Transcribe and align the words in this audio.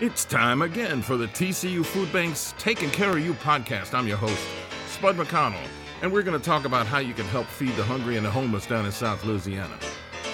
It's 0.00 0.24
time 0.24 0.62
again 0.62 1.02
for 1.02 1.16
the 1.16 1.26
TCU 1.26 1.84
Food 1.84 2.12
Bank's 2.12 2.54
Taking 2.56 2.88
Care 2.90 3.10
of 3.10 3.18
You 3.18 3.34
podcast. 3.34 3.94
I'm 3.94 4.06
your 4.06 4.16
host, 4.16 4.40
Spud 4.86 5.16
McConnell, 5.16 5.66
and 6.02 6.12
we're 6.12 6.22
going 6.22 6.38
to 6.38 6.44
talk 6.44 6.64
about 6.64 6.86
how 6.86 6.98
you 6.98 7.14
can 7.14 7.24
help 7.24 7.48
feed 7.48 7.74
the 7.74 7.82
hungry 7.82 8.16
and 8.16 8.24
the 8.24 8.30
homeless 8.30 8.64
down 8.64 8.86
in 8.86 8.92
South 8.92 9.24
Louisiana. 9.24 9.76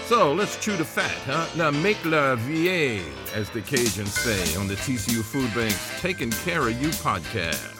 So 0.04 0.34
let's 0.34 0.62
chew 0.62 0.76
the 0.76 0.84
fat, 0.84 1.16
huh? 1.24 1.46
Now 1.56 1.70
make 1.70 1.96
la 2.04 2.36
vie, 2.36 3.00
as 3.32 3.48
the 3.48 3.62
Cajuns 3.62 4.08
say 4.08 4.54
on 4.60 4.68
the 4.68 4.74
TCU 4.74 5.24
Food 5.24 5.54
Bank's 5.54 5.98
Taking 5.98 6.30
Care 6.30 6.68
of 6.68 6.82
You 6.82 6.88
podcast. 6.88 7.73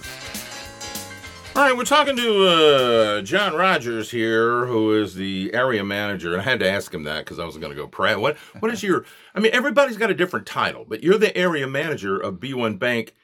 All 1.56 1.62
right, 1.62 1.76
we're 1.76 1.84
talking 1.84 2.16
to 2.16 2.48
uh, 2.48 3.22
John 3.22 3.54
Rogers 3.54 4.10
here, 4.10 4.66
who 4.66 4.92
is 5.00 5.14
the 5.14 5.54
area 5.54 5.84
manager. 5.84 6.32
And 6.32 6.40
I 6.40 6.44
had 6.44 6.58
to 6.58 6.68
ask 6.68 6.92
him 6.92 7.04
that 7.04 7.24
because 7.24 7.38
I 7.38 7.44
was 7.44 7.56
going 7.58 7.70
to 7.70 7.76
go 7.76 7.86
pray. 7.86 8.16
What 8.16 8.36
What 8.58 8.72
is 8.72 8.82
your? 8.82 9.04
I 9.36 9.40
mean, 9.40 9.52
everybody's 9.54 9.96
got 9.96 10.10
a 10.10 10.14
different 10.14 10.46
title, 10.46 10.84
but 10.88 11.04
you're 11.04 11.16
the 11.16 11.34
area 11.36 11.68
manager 11.68 12.18
of 12.18 12.40
B1 12.40 12.80
Bank 12.80 13.14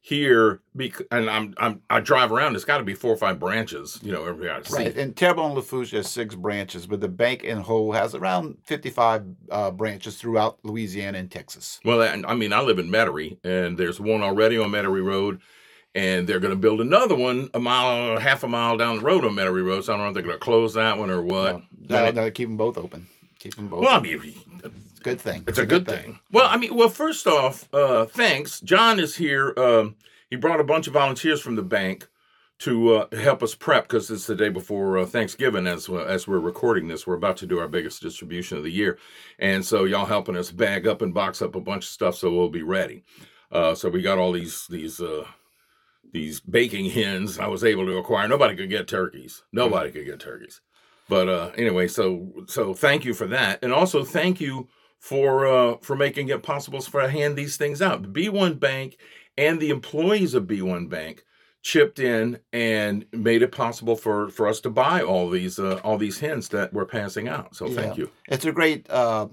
here. 0.00 0.60
And 1.10 1.28
I'm, 1.28 1.52
I'm 1.58 1.82
I 1.90 1.98
drive 1.98 2.30
around. 2.30 2.54
It's 2.54 2.64
got 2.64 2.78
to 2.78 2.84
be 2.84 2.94
four 2.94 3.12
or 3.12 3.16
five 3.16 3.40
branches. 3.40 3.98
You 4.04 4.12
know, 4.12 4.24
every 4.24 4.48
I 4.48 4.62
see. 4.62 4.76
Right. 4.76 4.96
And 4.96 5.16
Terrebonne 5.16 5.54
Lafourche 5.54 5.90
has 5.90 6.08
six 6.08 6.36
branches, 6.36 6.86
but 6.86 7.00
the 7.00 7.08
bank 7.08 7.42
in 7.42 7.58
whole 7.58 7.90
has 7.90 8.14
around 8.14 8.58
55 8.66 9.24
uh, 9.50 9.72
branches 9.72 10.16
throughout 10.16 10.60
Louisiana 10.62 11.18
and 11.18 11.28
Texas. 11.28 11.80
Well, 11.84 12.00
I 12.02 12.34
mean, 12.36 12.52
I 12.52 12.60
live 12.60 12.78
in 12.78 12.88
Metairie, 12.88 13.38
and 13.42 13.76
there's 13.76 13.98
one 13.98 14.22
already 14.22 14.58
on 14.58 14.70
Metairie 14.70 15.04
Road, 15.04 15.40
and 15.94 16.26
they're 16.26 16.40
going 16.40 16.52
to 16.54 16.58
build 16.60 16.80
another 16.80 17.14
one 17.16 17.50
a 17.54 17.60
mile, 17.60 18.18
half 18.18 18.42
a 18.44 18.48
mile 18.48 18.76
down 18.76 18.96
the 18.98 19.02
road 19.02 19.24
on 19.24 19.32
Metairie 19.34 19.64
Road. 19.66 19.84
So 19.84 19.92
I 19.92 19.96
don't 19.96 20.04
know 20.04 20.08
if 20.10 20.14
they're 20.14 20.22
going 20.22 20.34
to 20.36 20.38
close 20.40 20.74
that 20.74 20.98
one 20.98 21.10
or 21.10 21.22
what. 21.22 21.56
No, 21.56 21.62
But- 21.88 22.14
no, 22.14 22.30
keep 22.30 22.48
them 22.48 22.56
both 22.56 22.78
open. 22.78 23.06
Keep 23.38 23.56
them 23.56 23.68
both. 23.68 23.80
well, 23.82 23.96
I 23.98 24.00
mean, 24.00 24.20
it's 24.62 25.00
a 25.00 25.02
good 25.02 25.20
thing. 25.20 25.44
it's 25.48 25.58
a 25.58 25.64
good 25.66 25.86
thing. 25.86 26.18
Well, 26.30 26.46
I 26.48 26.58
mean, 26.58 26.74
well, 26.76 26.90
first 26.90 27.26
off, 27.26 27.66
uh, 27.72 28.04
thanks. 28.04 28.60
John 28.60 29.00
is 29.00 29.16
here. 29.16 29.54
Um, 29.56 29.96
he 30.28 30.36
brought 30.36 30.60
a 30.60 30.64
bunch 30.64 30.86
of 30.86 30.92
volunteers 30.92 31.40
from 31.40 31.56
the 31.56 31.62
bank 31.62 32.06
to 32.58 32.94
uh, 32.96 33.16
help 33.16 33.42
us 33.42 33.54
prep 33.54 33.84
because 33.88 34.10
it's 34.10 34.26
the 34.26 34.34
day 34.36 34.50
before 34.50 34.98
uh, 34.98 35.06
Thanksgiving. 35.06 35.66
As 35.66 35.88
uh, 35.88 36.00
as 36.00 36.28
we're 36.28 36.38
recording 36.38 36.86
this, 36.88 37.06
we're 37.06 37.14
about 37.14 37.38
to 37.38 37.46
do 37.46 37.58
our 37.58 37.66
biggest 37.66 38.02
distribution 38.02 38.58
of 38.58 38.64
the 38.64 38.70
year, 38.70 38.98
and 39.38 39.64
so 39.64 39.84
y'all 39.84 40.04
helping 40.04 40.36
us 40.36 40.50
bag 40.52 40.86
up 40.86 41.00
and 41.00 41.14
box 41.14 41.40
up 41.40 41.54
a 41.54 41.60
bunch 41.60 41.84
of 41.84 41.90
stuff 41.90 42.14
so 42.16 42.30
we'll 42.30 42.50
be 42.50 42.62
ready. 42.62 43.02
Uh, 43.50 43.74
so 43.74 43.88
we 43.88 44.02
got 44.02 44.18
all 44.18 44.32
these 44.32 44.66
these 44.68 45.00
uh, 45.00 45.24
these 46.12 46.40
baking 46.40 46.90
hens 46.90 47.38
I 47.38 47.46
was 47.46 47.64
able 47.64 47.86
to 47.86 47.96
acquire. 47.98 48.28
Nobody 48.28 48.56
could 48.56 48.70
get 48.70 48.88
turkeys. 48.88 49.42
Nobody 49.52 49.90
could 49.90 50.06
get 50.06 50.20
turkeys. 50.20 50.60
But 51.08 51.28
uh, 51.28 51.50
anyway, 51.56 51.88
so 51.88 52.44
so 52.46 52.72
thank 52.74 53.04
you 53.04 53.14
for 53.14 53.26
that, 53.26 53.62
and 53.62 53.72
also 53.72 54.04
thank 54.04 54.40
you 54.40 54.68
for 54.98 55.46
uh, 55.46 55.76
for 55.82 55.96
making 55.96 56.28
it 56.28 56.42
possible 56.42 56.80
for 56.80 57.02
to 57.02 57.08
hand 57.10 57.36
these 57.36 57.56
things 57.56 57.82
out. 57.82 58.12
B1 58.12 58.60
Bank 58.60 58.96
and 59.36 59.58
the 59.60 59.70
employees 59.70 60.34
of 60.34 60.44
B1 60.44 60.88
Bank 60.88 61.24
chipped 61.62 61.98
in 61.98 62.38
and 62.52 63.04
made 63.12 63.42
it 63.42 63.50
possible 63.52 63.96
for 63.96 64.28
for 64.28 64.46
us 64.46 64.60
to 64.60 64.70
buy 64.70 65.02
all 65.02 65.28
these 65.28 65.58
uh, 65.58 65.80
all 65.82 65.98
these 65.98 66.20
hens 66.20 66.48
that 66.50 66.72
we're 66.72 66.84
passing 66.86 67.26
out. 67.28 67.56
So 67.56 67.66
thank 67.68 67.96
Yeah. 67.96 68.04
you. 68.04 68.10
It's 68.28 68.44
a 68.44 68.52
great 68.52 68.88
uh, 68.88 69.26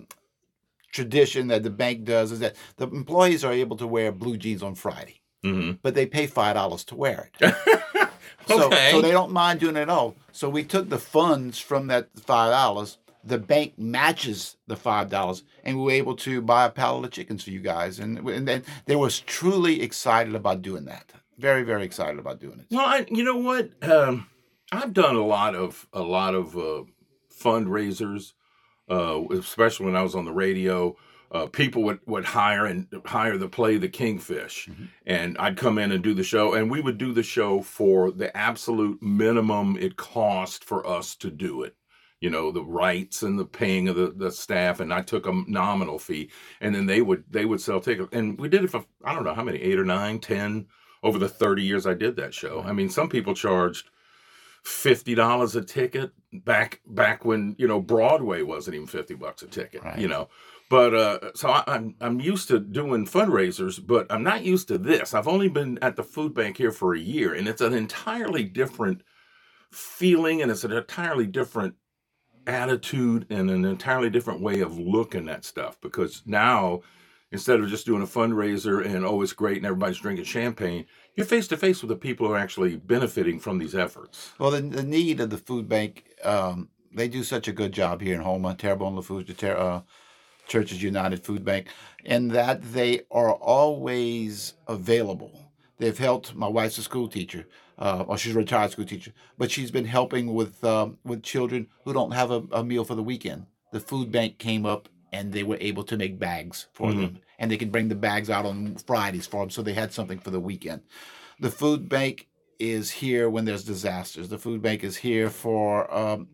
tradition 0.91 1.47
that 1.47 1.63
the 1.63 1.69
bank 1.69 2.05
does 2.05 2.31
is 2.31 2.39
that 2.39 2.55
the 2.77 2.87
employees 2.87 3.43
are 3.45 3.53
able 3.53 3.77
to 3.77 3.87
wear 3.87 4.11
blue 4.11 4.37
jeans 4.37 4.63
on 4.63 4.73
Friday, 4.75 5.16
hmm 5.43 5.71
but 5.81 5.93
they 5.95 6.05
pay 6.05 6.27
$5 6.27 6.85
to 6.85 6.95
wear 6.95 7.29
it. 7.39 7.53
So, 8.47 8.67
Okay. 8.67 8.91
so 8.91 9.01
they 9.01 9.11
don't 9.11 9.31
mind 9.33 9.59
doing 9.59 9.75
it 9.75 9.81
at 9.81 9.89
all. 9.89 10.15
So 10.31 10.47
we 10.49 10.63
took 10.63 10.87
the 10.89 10.97
funds 10.99 11.59
from 11.59 11.87
that 11.87 12.07
five 12.17 12.51
dollars. 12.51 12.97
The 13.23 13.37
bank 13.37 13.73
matches 13.77 14.55
the 14.67 14.77
five 14.77 15.09
dollars, 15.09 15.43
and 15.65 15.77
we 15.77 15.83
were 15.83 15.91
able 15.91 16.15
to 16.17 16.39
buy 16.41 16.63
a 16.65 16.69
pallet 16.69 17.03
of 17.05 17.11
chickens 17.11 17.43
for 17.43 17.49
you 17.51 17.59
guys. 17.59 17.99
And 17.99 18.19
and 18.29 18.47
then 18.47 18.63
they 18.85 18.95
was 18.95 19.19
truly 19.19 19.81
excited 19.81 20.33
about 20.33 20.61
doing 20.61 20.85
that. 20.85 21.11
Very 21.37 21.63
very 21.63 21.83
excited 21.83 22.19
about 22.19 22.39
doing 22.39 22.59
it. 22.61 22.67
Well, 22.71 22.85
I, 22.85 23.05
you 23.09 23.23
know 23.25 23.35
what? 23.35 23.69
Um, 23.83 24.27
I've 24.71 24.93
done 24.93 25.17
a 25.17 25.25
lot 25.25 25.53
of 25.53 25.85
a 25.91 26.01
lot 26.01 26.33
of 26.33 26.55
uh, 26.57 26.83
fundraisers, 27.37 28.31
uh, 28.89 29.23
especially 29.31 29.87
when 29.87 29.95
I 29.97 30.03
was 30.03 30.15
on 30.15 30.23
the 30.25 30.31
radio. 30.31 30.95
Uh, 31.29 31.45
people 31.45 31.83
would, 31.83 31.99
would 32.05 32.23
hire 32.23 32.65
and 32.65 32.87
hire 33.05 33.37
to 33.37 33.49
play 33.49 33.77
the 33.77 33.89
kingfish, 33.89 34.69
and 35.05 35.37
I'd 35.37 35.57
come 35.57 35.77
in 35.77 35.91
and 35.91 36.03
do 36.03 36.13
the 36.13 36.23
show, 36.23 36.53
and 36.53 36.71
we 36.71 36.79
would 36.79 36.97
do 36.97 37.11
the 37.11 37.23
show 37.23 37.61
for 37.61 38.11
the 38.11 38.35
absolute 38.35 39.01
minimum 39.01 39.77
it 39.77 39.97
cost 39.97 40.63
for 40.63 40.87
us 40.87 41.15
to 41.17 41.29
do 41.29 41.63
it. 41.63 41.75
You 42.21 42.29
know, 42.29 42.51
the 42.51 42.63
rights 42.63 43.23
and 43.23 43.37
the 43.37 43.45
paying 43.45 43.89
of 43.89 43.95
the, 43.95 44.13
the 44.15 44.31
staff, 44.31 44.79
and 44.79 44.93
I 44.93 45.01
took 45.01 45.27
a 45.27 45.43
nominal 45.47 45.99
fee, 45.99 46.31
and 46.61 46.73
then 46.73 46.85
they 46.85 47.01
would 47.01 47.25
they 47.29 47.45
would 47.45 47.61
sell 47.61 47.81
tickets, 47.81 48.09
and 48.13 48.39
we 48.39 48.47
did 48.47 48.63
it 48.63 48.71
for 48.71 48.85
I 49.03 49.13
don't 49.13 49.25
know 49.25 49.35
how 49.35 49.43
many 49.43 49.59
eight 49.59 49.77
or 49.77 49.85
nine, 49.85 50.19
ten 50.19 50.67
over 51.03 51.19
the 51.19 51.29
30 51.29 51.61
years 51.61 51.85
I 51.85 51.93
did 51.93 52.15
that 52.15 52.33
show. 52.33 52.63
I 52.65 52.73
mean, 52.73 52.89
some 52.89 53.07
people 53.07 53.35
charged 53.35 53.89
fifty 54.63 55.15
dollars 55.15 55.55
a 55.55 55.63
ticket 55.63 56.11
back 56.33 56.81
back 56.85 57.23
when 57.23 57.55
you 57.57 57.67
know 57.67 57.79
Broadway 57.79 58.41
wasn't 58.41 58.75
even 58.75 58.87
fifty 58.87 59.13
bucks 59.13 59.41
a 59.41 59.47
ticket. 59.47 59.83
Right. 59.83 59.97
You 59.97 60.07
know, 60.07 60.27
but 60.69 60.93
uh, 60.93 61.19
so 61.35 61.49
I, 61.49 61.63
I'm 61.67 61.95
I'm 62.01 62.19
used 62.19 62.47
to 62.49 62.59
doing 62.59 63.05
fundraisers, 63.05 63.85
but 63.85 64.05
I'm 64.09 64.23
not 64.23 64.43
used 64.43 64.67
to 64.69 64.77
this. 64.77 65.13
I've 65.13 65.27
only 65.27 65.47
been 65.49 65.79
at 65.81 65.95
the 65.95 66.03
food 66.03 66.33
bank 66.33 66.57
here 66.57 66.71
for 66.71 66.93
a 66.93 66.99
year, 66.99 67.33
and 67.33 67.47
it's 67.47 67.61
an 67.61 67.73
entirely 67.73 68.43
different 68.43 69.01
feeling, 69.71 70.41
and 70.41 70.51
it's 70.51 70.63
an 70.63 70.71
entirely 70.71 71.27
different 71.27 71.75
attitude 72.45 73.25
and 73.29 73.49
an 73.49 73.65
entirely 73.65 74.09
different 74.09 74.41
way 74.41 74.61
of 74.61 74.77
looking 74.77 75.27
at 75.27 75.43
stuff 75.43 75.79
because 75.81 76.23
now 76.25 76.81
instead 77.31 77.59
of 77.59 77.67
just 77.67 77.85
doing 77.85 78.01
a 78.01 78.05
fundraiser 78.05 78.85
and 78.85 79.05
oh 79.05 79.21
it's 79.21 79.33
great 79.33 79.57
and 79.57 79.65
everybody's 79.65 79.97
drinking 79.97 80.23
champagne 80.23 80.85
you're 81.15 81.25
face 81.25 81.47
to 81.47 81.57
face 81.57 81.81
with 81.81 81.89
the 81.89 81.95
people 81.95 82.25
who 82.25 82.33
are 82.33 82.37
actually 82.37 82.77
benefiting 82.77 83.37
from 83.37 83.57
these 83.57 83.75
efforts 83.75 84.31
Well, 84.39 84.51
the, 84.51 84.61
the 84.61 84.83
need 84.83 85.19
of 85.19 85.29
the 85.29 85.37
food 85.37 85.67
bank, 85.67 86.05
um, 86.23 86.69
they 86.93 87.09
do 87.09 87.23
such 87.23 87.49
a 87.49 87.51
good 87.51 87.73
job 87.73 88.01
here 88.01 88.15
in 88.15 88.21
Houma, 88.21 88.55
Terrebonne 88.55 88.95
Lafourche, 88.95 89.27
the 89.27 89.33
Ter- 89.33 89.57
uh, 89.57 89.81
Churches 90.47 90.81
United 90.81 91.23
Food 91.23 91.43
Bank, 91.43 91.67
in 92.03 92.29
that 92.29 92.61
they 92.73 93.01
are 93.11 93.33
always 93.33 94.53
available. 94.67 95.51
They've 95.77 95.97
helped. 95.97 96.35
My 96.35 96.47
wife's 96.47 96.77
a 96.77 96.83
school 96.83 97.07
teacher, 97.07 97.45
uh, 97.77 98.05
or 98.07 98.17
she's 98.17 98.35
a 98.35 98.39
retired 98.39 98.71
school 98.71 98.85
teacher, 98.85 99.13
but 99.37 99.51
she's 99.51 99.71
been 99.71 99.85
helping 99.85 100.33
with 100.33 100.63
um, 100.63 100.97
with 101.03 101.21
children 101.23 101.67
who 101.83 101.93
don't 101.93 102.11
have 102.11 102.31
a, 102.31 102.43
a 102.51 102.63
meal 102.63 102.83
for 102.83 102.95
the 102.95 103.03
weekend. 103.03 103.45
The 103.71 103.79
food 103.79 104.11
bank 104.11 104.39
came 104.39 104.65
up 104.65 104.89
and 105.13 105.31
they 105.31 105.43
were 105.43 105.57
able 105.61 105.83
to 105.83 105.97
make 105.97 106.19
bags 106.19 106.67
for 106.73 106.91
them, 106.91 107.19
and 107.39 107.49
they 107.49 107.57
could 107.57 107.71
bring 107.71 107.87
the 107.87 107.95
bags 107.95 108.29
out 108.29 108.45
on 108.45 108.75
Fridays 108.75 109.27
for 109.27 109.41
them, 109.41 109.49
so 109.49 109.61
they 109.61 109.73
had 109.73 109.93
something 109.93 110.19
for 110.19 110.31
the 110.31 110.39
weekend. 110.39 110.81
The 111.39 111.51
food 111.51 111.87
bank 111.87 112.27
is 112.59 112.89
here 112.91 113.29
when 113.29 113.45
there's 113.45 113.63
disasters. 113.63 114.29
The 114.29 114.37
food 114.37 114.61
bank 114.61 114.83
is 114.83 114.97
here 114.97 115.29
for 115.29 115.93
um, 115.93 116.27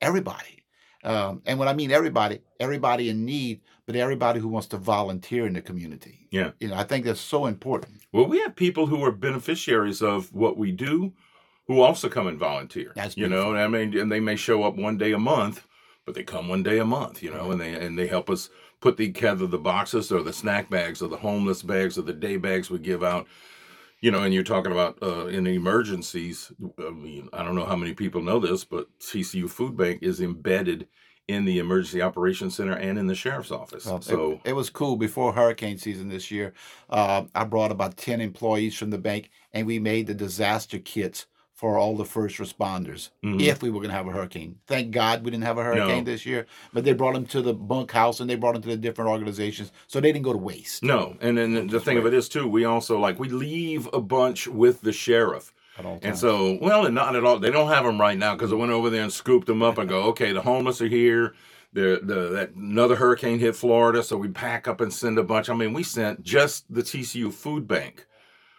everybody. 0.00 0.63
Um, 1.04 1.42
and 1.46 1.58
when 1.58 1.68
I 1.68 1.74
mean 1.74 1.90
everybody, 1.90 2.40
everybody 2.58 3.10
in 3.10 3.24
need, 3.24 3.60
but 3.86 3.94
everybody 3.96 4.40
who 4.40 4.48
wants 4.48 4.68
to 4.68 4.78
volunteer 4.78 5.46
in 5.46 5.52
the 5.52 5.60
community. 5.60 6.26
Yeah. 6.30 6.52
You 6.60 6.68
know, 6.68 6.76
I 6.76 6.84
think 6.84 7.04
that's 7.04 7.20
so 7.20 7.46
important. 7.46 8.00
well 8.12 8.26
we 8.26 8.40
have 8.40 8.56
people 8.56 8.86
who 8.86 9.04
are 9.04 9.12
beneficiaries 9.12 10.00
of 10.02 10.32
what 10.32 10.56
we 10.56 10.72
do 10.72 11.12
who 11.66 11.80
also 11.80 12.08
come 12.08 12.26
and 12.26 12.38
volunteer 12.38 12.92
That's 12.94 13.16
you 13.16 13.28
know 13.28 13.50
and 13.50 13.58
i 13.58 13.66
mean 13.68 13.96
and 13.98 14.10
they 14.12 14.20
may 14.20 14.36
show 14.36 14.62
up 14.64 14.76
one 14.76 14.98
day 14.98 15.12
a 15.12 15.18
month 15.18 15.66
but 16.04 16.14
they 16.14 16.22
come 16.22 16.48
one 16.48 16.62
day 16.62 16.78
a 16.78 16.84
month 16.84 17.22
you 17.22 17.30
know 17.30 17.50
and 17.50 17.60
they 17.60 17.72
and 17.74 17.98
they 17.98 18.06
help 18.06 18.28
us 18.30 18.50
put 18.80 18.96
together 18.96 19.46
the 19.46 19.58
boxes 19.58 20.12
or 20.12 20.22
the 20.22 20.32
snack 20.32 20.68
bags 20.70 21.00
or 21.02 21.08
the 21.08 21.16
homeless 21.16 21.62
bags 21.62 21.96
or 21.98 22.02
the 22.02 22.12
day 22.12 22.36
bags 22.36 22.70
we 22.70 22.78
give 22.78 23.02
out 23.02 23.26
you 24.04 24.10
know, 24.10 24.22
and 24.22 24.34
you're 24.34 24.42
talking 24.42 24.70
about 24.70 24.98
uh, 25.02 25.28
in 25.28 25.46
emergencies. 25.46 26.52
I 26.78 26.90
mean, 26.90 27.30
I 27.32 27.42
don't 27.42 27.54
know 27.54 27.64
how 27.64 27.74
many 27.74 27.94
people 27.94 28.20
know 28.20 28.38
this, 28.38 28.62
but 28.62 28.86
TCU 28.98 29.48
Food 29.48 29.78
Bank 29.78 30.00
is 30.02 30.20
embedded 30.20 30.88
in 31.26 31.46
the 31.46 31.58
Emergency 31.58 32.02
Operations 32.02 32.54
Center 32.54 32.74
and 32.74 32.98
in 32.98 33.06
the 33.06 33.14
sheriff's 33.14 33.50
office. 33.50 33.86
Well, 33.86 33.96
it- 33.96 34.04
so 34.04 34.40
it, 34.44 34.52
was 34.52 34.68
cool 34.68 34.96
before 34.96 35.32
hurricane 35.32 35.78
season 35.78 36.10
this 36.10 36.30
year. 36.30 36.52
Uh, 36.90 37.24
I 37.34 37.44
brought 37.44 37.72
about 37.72 37.96
10 37.96 38.20
employees 38.20 38.76
from 38.76 38.90
the 38.90 38.98
bank 38.98 39.30
and 39.54 39.66
we 39.66 39.78
made 39.78 40.06
the 40.06 40.12
disaster 40.12 40.78
kits 40.78 41.24
for 41.64 41.78
all 41.78 41.96
the 41.96 42.04
first 42.04 42.36
responders 42.36 43.08
Mhm. 43.24 43.40
if 43.40 43.62
we 43.62 43.70
were 43.70 43.78
going 43.80 43.88
to 43.88 43.96
have 43.96 44.06
a 44.06 44.10
hurricane. 44.12 44.56
Thank 44.66 44.90
God 44.90 45.24
we 45.24 45.30
didn't 45.30 45.44
have 45.44 45.56
a 45.56 45.62
hurricane 45.64 46.04
No. 46.04 46.12
this 46.12 46.26
year, 46.26 46.44
but 46.74 46.84
they 46.84 46.92
brought 46.92 47.14
them 47.14 47.24
to 47.28 47.40
the 47.40 47.54
bunkhouse 47.54 48.20
and 48.20 48.28
they 48.28 48.34
brought 48.34 48.52
them 48.52 48.60
to 48.64 48.68
the 48.68 48.76
different 48.76 49.10
organizations 49.10 49.72
so 49.86 49.98
they 49.98 50.12
didn't 50.12 50.26
go 50.26 50.34
to 50.34 50.38
waste. 50.38 50.82
no, 50.82 51.16
and 51.22 51.38
then 51.38 51.68
the 51.68 51.80
thing 51.80 51.96
of 51.96 52.04
it 52.04 52.12
is 52.12 52.28
too, 52.28 52.46
we 52.46 52.66
also 52.66 52.98
like 52.98 53.18
we 53.18 53.30
leave 53.30 53.88
a 53.94 54.00
bunch 54.02 54.46
with 54.46 54.82
the 54.82 54.92
sheriff. 54.92 55.54
And 56.02 56.18
so, 56.18 56.58
well, 56.60 56.84
and 56.84 56.94
not 56.94 57.16
at 57.16 57.24
all. 57.24 57.38
They 57.38 57.50
don't 57.50 57.70
have 57.70 57.84
them 57.84 57.98
right 57.98 58.18
now 58.18 58.34
because 58.34 58.52
I 58.52 58.56
went 58.56 58.72
over 58.72 58.90
there 58.90 59.02
and 59.02 59.10
scooped 59.12 59.46
them 59.46 59.62
up 59.62 59.78
and 59.78 59.88
go, 59.88 60.02
okay, 60.10 60.32
the 60.32 60.42
homeless 60.42 60.82
are 60.82 60.86
here. 60.86 61.32
The, 61.72 61.98
the 62.02 62.28
that 62.28 62.54
another 62.54 62.96
hurricane 62.96 63.38
hit 63.38 63.56
Florida, 63.56 64.02
so 64.02 64.18
we 64.18 64.28
pack 64.28 64.68
up 64.68 64.82
and 64.82 64.92
send 64.92 65.18
a 65.18 65.22
bunch. 65.24 65.48
I 65.48 65.54
mean, 65.54 65.72
we 65.72 65.82
sent 65.82 66.22
just 66.22 66.66
the 66.72 66.82
TCU 66.82 67.32
food 67.32 67.66
bank. 67.66 68.04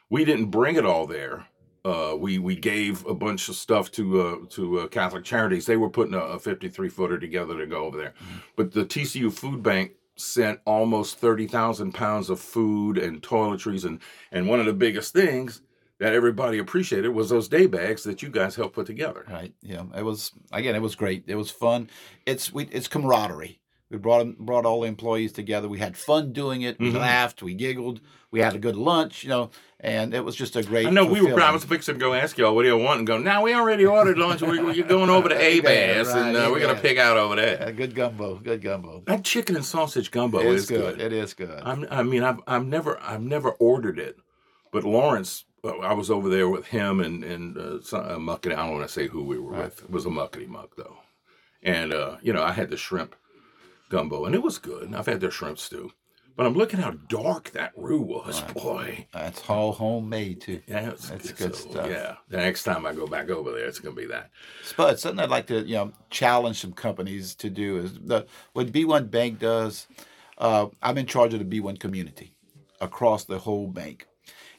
We 0.10 0.26
didn't 0.26 0.48
bring 0.48 0.76
it 0.76 0.86
all 0.88 1.06
there. 1.06 1.46
Uh, 1.86 2.16
we 2.18 2.40
we 2.40 2.56
gave 2.56 3.06
a 3.06 3.14
bunch 3.14 3.48
of 3.48 3.56
stuff 3.56 3.92
to 3.92 4.22
uh, 4.22 4.36
to 4.50 4.80
uh, 4.80 4.88
Catholic 4.88 5.24
Charities. 5.24 5.68
They 5.68 5.78
were 5.78 5.90
putting 5.90 6.16
a, 6.16 6.20
a 6.20 6.40
53 6.40 6.90
footer 6.90 7.20
together 7.20 7.56
to 7.58 7.68
go 7.68 7.86
over 7.86 7.98
there. 7.98 8.14
But 8.56 8.72
the 8.74 8.86
TCU 8.86 9.32
food 9.32 9.62
bank 9.62 9.92
sent 10.16 10.60
almost 10.66 11.18
30,000 11.20 11.94
pounds 11.94 12.30
of 12.30 12.40
food 12.40 12.98
and 12.98 13.22
toiletries. 13.22 13.86
And, 13.86 14.00
and 14.32 14.48
one 14.48 14.60
of 14.60 14.66
the 14.66 14.74
biggest 14.74 15.14
things 15.14 15.62
that 16.00 16.14
everybody 16.14 16.58
appreciated 16.58 17.10
was 17.10 17.30
those 17.30 17.48
day 17.48 17.68
bags 17.68 18.04
that 18.04 18.22
you 18.22 18.30
guys 18.30 18.56
helped 18.56 18.76
put 18.76 18.86
together. 18.86 19.26
Right. 19.30 19.54
Yeah. 19.62 19.84
It 19.96 20.04
was 20.04 20.32
again. 20.52 20.76
It 20.76 20.82
was 20.82 20.96
great. 20.96 21.24
It 21.28 21.36
was 21.36 21.52
fun. 21.52 21.90
It's 22.26 22.52
we. 22.52 22.66
It's 22.66 22.88
camaraderie. 22.88 23.60
We 23.92 23.98
brought 23.98 24.38
brought 24.40 24.66
all 24.66 24.82
the 24.82 24.88
employees 24.88 25.32
together. 25.32 25.68
We 25.70 25.78
had 25.80 25.96
fun 25.96 26.34
doing 26.34 26.64
it. 26.64 26.80
We 26.80 26.92
Mhm. 26.92 27.00
laughed. 27.00 27.44
We 27.44 27.54
giggled. 27.54 28.02
We 28.32 28.40
had 28.40 28.56
a 28.56 28.60
good 28.60 28.76
lunch. 28.76 29.24
You 29.24 29.30
know, 29.30 29.50
and 29.80 30.14
it 30.14 30.26
was 30.26 30.36
just 30.36 30.56
a 30.56 30.64
great. 30.64 30.88
I 30.88 30.90
know 30.90 31.06
we 31.06 31.22
were. 31.22 31.40
I 31.40 31.52
was 31.52 31.64
fixing 31.64 31.94
to 31.96 32.00
go 32.00 32.14
ask 32.14 32.36
y'all, 32.38 32.56
what 32.56 32.64
do 32.64 32.70
you 32.70 32.78
want? 32.78 32.98
And 33.00 33.08
go, 33.08 33.20
now 33.20 33.44
we 33.44 33.54
already 33.54 33.86
ordered 33.86 34.18
lunch. 34.18 34.42
We, 34.42 34.60
we're 34.60 34.84
going 34.84 35.12
over 35.12 35.30
to 35.30 35.36
A-Bear's, 35.40 36.08
Right, 36.08 36.18
and 36.30 36.36
uh, 36.36 36.50
we're 36.52 36.60
going 36.62 36.76
to 36.76 36.82
pick 36.82 36.98
out 36.98 37.16
over 37.18 37.36
there. 37.36 37.58
Yeah, 37.62 37.72
good 37.72 37.94
gumbo. 37.94 38.36
Good 38.38 38.62
gumbo. 38.64 39.04
That 39.06 39.24
chicken 39.24 39.56
and 39.56 39.64
sausage 39.64 40.10
gumbo 40.10 40.40
it's 40.40 40.64
is 40.64 40.68
good. 40.68 41.00
It 41.00 41.14
is 41.14 41.36
good. 41.36 41.62
I'm, 41.64 41.86
I 41.92 42.02
mean, 42.02 42.24
I've, 42.24 42.40
I've 42.48 42.66
never, 42.66 43.00
I've 43.02 43.22
never 43.22 43.52
ordered 43.52 44.00
it, 44.00 44.18
but 44.72 44.84
Lawrence, 44.84 45.46
uh, 45.64 45.78
I 45.78 45.94
was 45.94 46.10
over 46.10 46.28
there 46.28 46.50
with 46.50 46.66
him 46.68 47.00
and 47.00 47.24
and 47.24 47.58
uh, 47.58 47.82
some, 47.82 48.04
muckety. 48.26 48.54
I 48.54 48.66
don't 48.66 48.74
want 48.74 48.88
to 48.88 48.92
say 48.92 49.08
who 49.08 49.24
we 49.24 49.38
were 49.38 49.52
Right. 49.52 49.66
with. 49.66 49.84
It 49.84 49.92
was 49.92 50.06
a 50.08 50.10
muckety 50.10 50.48
muck 50.48 50.76
though, 50.76 50.98
and 51.62 51.94
uh, 51.94 52.18
you 52.24 52.34
know, 52.34 52.44
I 52.44 52.52
had 52.52 52.70
the 52.72 52.78
shrimp 52.78 53.16
gumbo, 53.96 54.26
and 54.26 54.36
it 54.36 54.44
was 54.44 54.58
good. 54.58 54.94
I've 54.94 55.06
had 55.06 55.22
their 55.22 55.32
shrimp 55.32 55.58
stew, 55.58 55.92
but 56.36 56.46
I'm 56.46 56.54
looking 56.54 56.82
how 56.82 56.92
dark 57.08 57.52
that 57.52 57.72
roux 57.78 58.02
was. 58.02 58.42
Right. 58.42 58.54
Boy, 58.54 59.08
That's 59.14 59.42
all 59.50 59.72
homemade 59.72 60.42
too. 60.42 60.62
yeah, 60.68 60.90
it's, 60.92 61.10
That's 61.10 61.30
it's 61.30 61.40
good 61.40 61.56
so, 61.56 61.70
stuff. 61.72 61.90
Yeah, 61.90 62.16
the 62.28 62.38
next 62.38 62.64
time 62.64 62.86
I 62.86 62.94
go 62.94 63.08
back 63.08 63.30
over 63.30 63.52
there, 63.52 63.66
it's 63.66 63.80
gonna 63.80 63.96
be 63.96 64.08
that. 64.08 64.32
Spud, 64.64 65.00
something 65.00 65.22
I'd 65.24 65.30
like 65.30 65.48
to 65.48 65.62
you 65.62 65.76
know 65.76 65.94
challenge 66.10 66.60
some 66.60 66.74
companies 66.74 67.36
to 67.36 67.50
do 67.50 67.78
is 67.78 67.94
the 67.94 68.26
what 68.54 68.72
B1 68.72 69.10
Bank 69.10 69.40
does. 69.40 69.88
Uh, 70.38 70.68
I'm 70.84 70.98
in 70.98 71.06
charge 71.06 71.34
of 71.34 71.40
the 71.40 71.62
B1 71.62 71.80
community 71.80 72.34
across 72.82 73.24
the 73.24 73.40
whole 73.40 73.68
bank, 73.68 74.06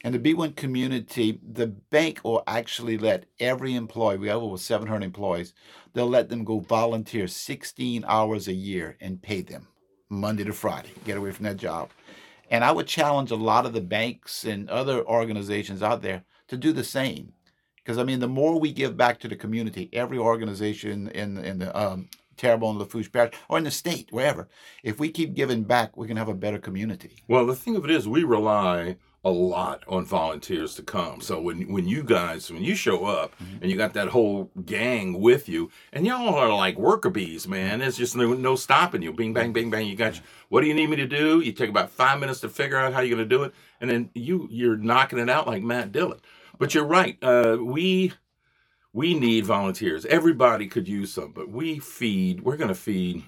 and 0.07 0.15
the 0.15 0.33
B1 0.33 0.55
community, 0.55 1.37
the 1.43 1.67
bank 1.67 2.21
will 2.23 2.41
actually 2.47 2.97
let 2.97 3.25
every 3.41 3.75
employee. 3.75 4.17
We 4.17 4.29
have 4.29 4.41
over 4.41 4.57
700 4.57 5.03
employees. 5.03 5.53
They'll 5.91 6.07
let 6.07 6.29
them 6.29 6.45
go 6.45 6.59
volunteer 6.61 7.27
16 7.27 8.05
hours 8.07 8.47
a 8.47 8.53
year 8.53 8.95
and 9.01 9.21
pay 9.21 9.41
them 9.41 9.67
Monday 10.07 10.45
to 10.45 10.53
Friday. 10.53 10.91
Get 11.03 11.17
away 11.17 11.31
from 11.31 11.43
that 11.43 11.57
job. 11.57 11.89
And 12.49 12.63
I 12.63 12.71
would 12.71 12.87
challenge 12.87 13.31
a 13.31 13.35
lot 13.35 13.65
of 13.65 13.73
the 13.73 13.81
banks 13.81 14.45
and 14.45 14.69
other 14.69 15.05
organizations 15.05 15.83
out 15.83 16.01
there 16.01 16.23
to 16.47 16.55
do 16.55 16.71
the 16.71 16.85
same. 16.85 17.33
Because 17.75 17.97
I 17.97 18.05
mean, 18.05 18.21
the 18.21 18.29
more 18.29 18.57
we 18.57 18.71
give 18.71 18.95
back 18.95 19.19
to 19.19 19.27
the 19.27 19.35
community, 19.35 19.89
every 19.91 20.17
organization 20.17 21.09
in 21.09 21.37
in 21.37 21.59
the 21.59 21.77
um, 21.77 22.07
Terrebonne 22.37 22.79
Lafourche 22.79 23.11
Parish 23.11 23.33
or 23.49 23.57
in 23.57 23.65
the 23.65 23.71
state, 23.71 24.07
wherever, 24.11 24.47
if 24.83 24.99
we 24.99 25.09
keep 25.09 25.33
giving 25.33 25.63
back, 25.63 25.97
we 25.97 26.07
can 26.07 26.15
have 26.15 26.29
a 26.29 26.33
better 26.33 26.59
community. 26.59 27.23
Well, 27.27 27.45
the 27.45 27.55
thing 27.55 27.75
of 27.75 27.83
it 27.83 27.91
is, 27.91 28.07
we 28.07 28.23
rely 28.23 28.95
a 29.25 29.31
lot 29.31 29.83
on 29.87 30.05
volunteers 30.05 30.75
to 30.75 30.83
come. 30.83 31.19
So 31.21 31.41
when 31.41 31.71
when 31.73 31.87
you 31.87 32.03
guys 32.03 32.49
when 32.51 32.63
you 32.63 32.75
show 32.75 33.05
up 33.05 33.35
Mm-hmm. 33.39 33.57
and 33.61 33.71
you 33.71 33.75
got 33.77 33.93
that 33.93 34.07
whole 34.09 34.51
gang 34.65 35.19
with 35.19 35.49
you, 35.49 35.69
and 35.91 36.05
y'all 36.05 36.35
are 36.35 36.53
like 36.53 36.77
worker 36.77 37.09
bees, 37.09 37.47
man. 37.47 37.79
There's 37.79 37.97
just 37.97 38.15
no, 38.15 38.33
no 38.33 38.55
stopping 38.55 39.01
you. 39.01 39.11
Bing 39.11 39.33
bang 39.33 39.51
bing 39.53 39.69
bang. 39.69 39.85
You 39.87 39.95
got. 39.95 40.15
you. 40.15 40.21
What 40.49 40.61
do 40.61 40.67
you 40.67 40.73
need 40.73 40.89
me 40.89 40.95
to 40.97 41.07
do? 41.07 41.41
You 41.41 41.51
take 41.51 41.69
about 41.69 41.89
five 41.89 42.19
minutes 42.19 42.39
to 42.41 42.49
figure 42.49 42.77
out 42.77 42.93
how 42.93 43.01
you're 43.01 43.17
going 43.17 43.27
to 43.29 43.35
do 43.37 43.43
it, 43.43 43.53
and 43.81 43.89
then 43.89 44.09
you 44.13 44.47
you're 44.49 44.77
knocking 44.77 45.19
it 45.19 45.29
out 45.29 45.45
like 45.47 45.61
Matt 45.63 45.91
Dillon. 45.91 46.19
But 46.57 46.73
you're 46.73 46.85
right. 46.85 47.17
Uh, 47.21 47.57
we 47.61 48.13
we 48.93 49.13
need 49.13 49.45
volunteers. 49.45 50.05
Everybody 50.05 50.67
could 50.67 50.87
use 50.87 51.11
some, 51.13 51.31
but 51.33 51.49
we 51.49 51.79
feed. 51.79 52.41
We're 52.41 52.57
going 52.57 52.69
to 52.69 52.75
feed. 52.75 53.23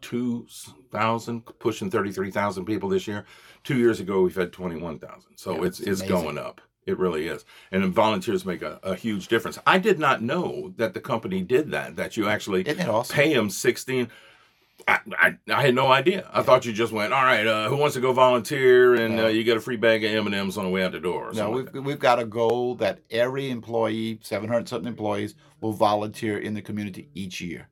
32,000, 0.00 1.42
pushing 1.58 1.90
33,000 1.90 2.64
people 2.64 2.88
this 2.88 3.06
year. 3.06 3.24
Two 3.64 3.76
years 3.76 4.00
ago, 4.00 4.22
we've 4.22 4.34
had 4.34 4.52
21,000. 4.52 5.22
So 5.36 5.56
Yeah, 5.56 5.64
it's, 5.66 5.80
it's 5.80 6.00
it's 6.00 6.10
going 6.10 6.38
up. 6.38 6.60
It 6.86 6.98
really 6.98 7.26
is. 7.26 7.44
And 7.70 7.84
volunteers 7.92 8.46
make 8.46 8.62
a, 8.62 8.80
a 8.82 8.94
huge 8.94 9.28
difference. 9.28 9.58
I 9.66 9.78
did 9.78 9.98
not 9.98 10.22
know 10.22 10.72
that 10.76 10.94
the 10.94 11.00
company 11.00 11.42
did 11.42 11.70
that, 11.72 11.96
that 11.96 12.16
you 12.16 12.28
actually 12.28 12.66
awesome? 12.80 13.14
pay 13.14 13.34
them 13.34 13.50
16. 13.50 14.08
I, 14.86 15.00
I, 15.18 15.36
I 15.52 15.62
had 15.62 15.74
no 15.74 15.88
idea. 15.88 16.30
I 16.32 16.42
thought 16.42 16.64
you 16.64 16.72
just 16.72 16.92
went, 16.92 17.12
all 17.12 17.24
right, 17.24 17.46
uh, 17.46 17.68
who 17.68 17.76
wants 17.76 17.94
to 17.96 18.00
go 18.00 18.12
volunteer? 18.12 18.94
And 18.94 19.16
No. 19.16 19.26
uh, 19.26 19.28
you 19.28 19.44
get 19.44 19.56
a 19.58 19.60
free 19.60 19.76
bag 19.76 20.02
of 20.04 20.26
M&Ms 20.26 20.56
on 20.56 20.64
the 20.64 20.70
way 20.70 20.82
out 20.82 20.92
the 20.92 21.00
door. 21.00 21.28
Or 21.28 21.32
No, 21.34 21.50
we've, 21.50 21.74
like 21.74 21.84
we've 21.84 21.98
got 21.98 22.20
a 22.20 22.24
goal 22.24 22.76
that 22.76 23.00
every 23.10 23.50
employee, 23.50 24.18
700 24.22 24.66
something 24.66 24.88
employees, 24.88 25.34
will 25.60 25.72
volunteer 25.72 26.38
in 26.38 26.54
the 26.54 26.62
community 26.62 27.10
each 27.14 27.40
year. 27.40 27.68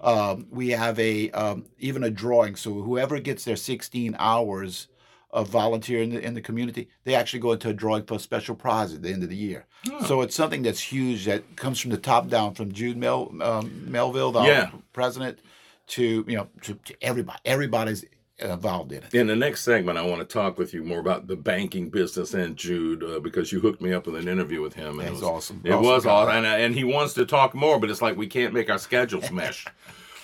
Um, 0.00 0.46
we 0.50 0.70
have 0.70 0.98
a 0.98 1.30
um, 1.32 1.66
even 1.78 2.04
a 2.04 2.10
drawing, 2.10 2.56
so 2.56 2.72
whoever 2.82 3.18
gets 3.20 3.44
their 3.44 3.56
16 3.56 4.14
hours 4.18 4.88
of 5.30 5.48
volunteer 5.48 6.00
in 6.02 6.10
the, 6.10 6.20
in 6.24 6.32
the 6.34 6.40
community, 6.40 6.88
they 7.04 7.14
actually 7.14 7.40
go 7.40 7.52
into 7.52 7.68
a 7.68 7.72
drawing 7.74 8.02
for 8.04 8.14
a 8.14 8.18
special 8.18 8.54
prize 8.54 8.94
at 8.94 9.02
the 9.02 9.12
end 9.12 9.22
of 9.22 9.28
the 9.28 9.36
year. 9.36 9.66
Oh. 9.90 10.04
So 10.04 10.20
it's 10.22 10.34
something 10.34 10.62
that's 10.62 10.80
huge 10.80 11.26
that 11.26 11.56
comes 11.56 11.78
from 11.80 11.90
the 11.90 11.98
top 11.98 12.28
down, 12.28 12.54
from 12.54 12.72
Jude 12.72 12.96
Mel, 12.96 13.30
um, 13.42 13.84
Melville, 13.90 14.32
the 14.32 14.42
Yeah. 14.44 14.70
president, 14.94 15.40
to 15.88 16.24
you 16.28 16.36
know 16.36 16.48
to, 16.62 16.74
to 16.74 16.94
everybody. 17.02 17.38
Everybody's 17.44 18.04
involved 18.38 18.92
in 18.92 19.02
it. 19.02 19.14
In 19.14 19.26
the 19.26 19.36
next 19.36 19.62
segment, 19.64 19.98
I 19.98 20.02
want 20.02 20.20
to 20.20 20.24
talk 20.24 20.58
with 20.58 20.72
you 20.72 20.84
more 20.84 21.00
about 21.00 21.26
the 21.26 21.36
banking 21.36 21.90
business 21.90 22.34
and 22.34 22.56
Jude 22.56 23.02
uh, 23.02 23.20
because 23.20 23.52
you 23.52 23.60
hooked 23.60 23.80
me 23.80 23.92
up 23.92 24.06
with 24.06 24.16
an 24.16 24.28
interview 24.28 24.60
with 24.60 24.74
him. 24.74 25.00
And 25.00 25.08
That's 25.08 25.10
it 25.10 25.12
was 25.14 25.22
awesome. 25.22 25.60
It 25.64 25.72
Awesome 25.72 25.84
was 25.84 26.06
awesome, 26.06 26.36
and, 26.36 26.46
uh, 26.46 26.50
and 26.50 26.74
he 26.74 26.84
wants 26.84 27.14
to 27.14 27.26
talk 27.26 27.54
more, 27.54 27.78
but 27.78 27.90
it's 27.90 28.02
like 28.02 28.16
we 28.16 28.26
can't 28.26 28.54
make 28.54 28.70
our 28.70 28.78
schedules 28.78 29.30
mesh. 29.32 29.66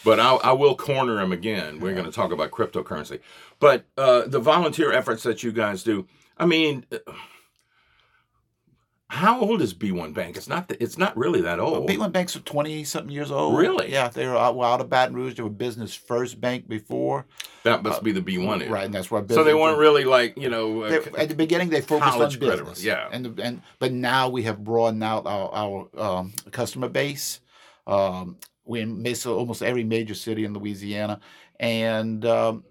But 0.04 0.20
I, 0.20 0.34
I 0.36 0.52
will 0.52 0.76
corner 0.76 1.18
him 1.20 1.32
again. 1.32 1.80
We're 1.80 1.94
going 1.94 2.04
to 2.04 2.12
talk 2.12 2.30
about 2.30 2.50
cryptocurrency, 2.50 3.20
but 3.58 3.84
uh, 3.96 4.22
the 4.26 4.38
volunteer 4.38 4.92
efforts 4.92 5.22
that 5.22 5.42
you 5.42 5.50
guys 5.50 5.82
do. 5.82 6.06
I 6.36 6.46
mean, 6.46 6.84
uh, 6.92 6.98
how 9.14 9.40
old 9.40 9.62
is 9.62 9.72
B1 9.72 10.12
Bank? 10.12 10.36
It's 10.36 10.48
not. 10.48 10.72
It's 10.80 10.98
not 10.98 11.16
really 11.16 11.40
that 11.42 11.60
old. 11.60 11.88
B1 11.88 12.10
banks 12.10 12.38
20 12.44 12.82
something 12.82 13.14
years 13.14 13.30
old. 13.30 13.56
Really? 13.56 13.92
Yeah, 13.92 14.08
they 14.08 14.26
were 14.26 14.36
out, 14.36 14.56
well, 14.56 14.72
out 14.72 14.80
of 14.80 14.90
Baton 14.90 15.14
Rouge. 15.14 15.36
They 15.36 15.44
were 15.44 15.50
business 15.50 15.94
first 15.94 16.40
bank 16.40 16.68
before. 16.68 17.24
that 17.62 17.84
must 17.84 18.02
be 18.02 18.10
the 18.10 18.20
B1 18.20 18.62
era. 18.62 18.70
Right, 18.70 18.84
and 18.84 18.92
that's 18.92 19.12
why 19.12 19.20
business. 19.20 19.36
So 19.36 19.44
they 19.44 19.54
weren't 19.54 19.78
really 19.78 20.04
like 20.04 20.36
you 20.36 20.48
know. 20.48 20.82
Uh, 20.82 21.00
at 21.16 21.28
the 21.28 21.36
beginning, 21.36 21.70
they 21.70 21.80
focused 21.80 22.12
on 22.12 22.18
college 22.18 22.40
credit, 22.40 22.82
yeah. 22.82 23.08
and 23.12 23.38
and 23.38 23.62
but 23.78 23.92
now 23.92 24.28
we 24.28 24.42
have 24.42 24.64
broadened 24.64 25.04
out 25.04 25.26
our, 25.26 25.48
our 25.54 26.00
um, 26.00 26.32
customer 26.50 26.88
base. 26.88 27.38
Um, 27.86 28.36
we're 28.64 28.82
in 28.82 29.14
almost 29.26 29.62
every 29.62 29.84
major 29.84 30.14
city 30.14 30.44
in 30.44 30.54
Louisiana, 30.54 31.20
and 31.60 32.24
um, 32.24 32.64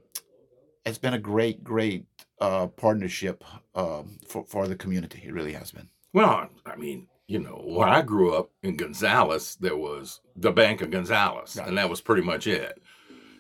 it's 0.86 0.98
been 0.98 1.14
a 1.14 1.20
great, 1.20 1.64
great 1.64 2.06
uh, 2.42 2.68
partnership 2.68 3.46
um, 3.76 4.20
for 4.28 4.44
for 4.46 4.68
the 4.68 4.76
community. 4.76 5.24
It 5.26 5.34
really 5.34 5.54
has 5.54 5.72
been. 5.72 5.88
Well, 6.14 6.48
I 6.66 6.76
mean, 6.76 7.08
you 7.28 7.40
know, 7.40 7.62
when 7.66 7.90
I 7.90 8.02
grew 8.02 8.36
up 8.36 8.52
in 8.62 8.78
Gonzales, 8.78 9.56
there 9.60 9.76
was 9.76 10.22
the 10.36 10.52
Bank 10.52 10.82
of 10.82 10.92
Gonzales, 10.92 11.58
and 11.58 11.78
that 11.78 11.90
was 11.90 12.02
pretty 12.02 12.22
much 12.22 12.46
it. 12.48 12.82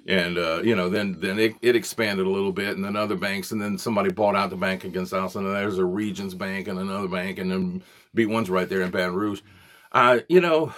And 0.08 0.38
uh, 0.38 0.62
you 0.63 0.75
know, 0.75 0.89
then 0.89 1.18
then 1.20 1.39
it, 1.39 1.53
it 1.62 1.75
expanded 1.75 2.25
a 2.25 2.30
little 2.30 2.51
bit, 2.51 2.75
and 2.75 2.84
then 2.84 2.96
other 2.96 3.15
banks, 3.15 3.51
and 3.51 3.62
then 3.62 3.77
somebody 3.77 4.12
bought 4.12 4.36
out 4.36 4.50
the 4.50 4.58
Bank 4.58 4.84
of 4.84 4.92
Gonzales, 4.92 5.36
and 5.36 5.46
then 5.46 5.53
there's 5.53 5.77
a 5.77 5.86
Regions 5.86 6.34
Bank 6.34 6.68
and 6.68 6.80
another 6.80 7.08
bank, 7.08 7.38
and 7.39 7.51
then 7.51 7.84
B1's 8.15 8.50
right 8.50 8.68
there 8.68 8.82
in 8.82 8.92
Baton 8.92 9.15
Rouge. 9.15 9.42
Uh, 9.92 10.20
you 10.27 10.42
know, 10.42 10.74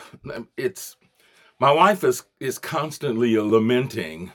it's 0.57 0.97
my 1.59 1.71
wife 1.71 2.03
is 2.03 2.23
is 2.39 2.59
constantly 2.59 3.37
lamenting 3.37 4.31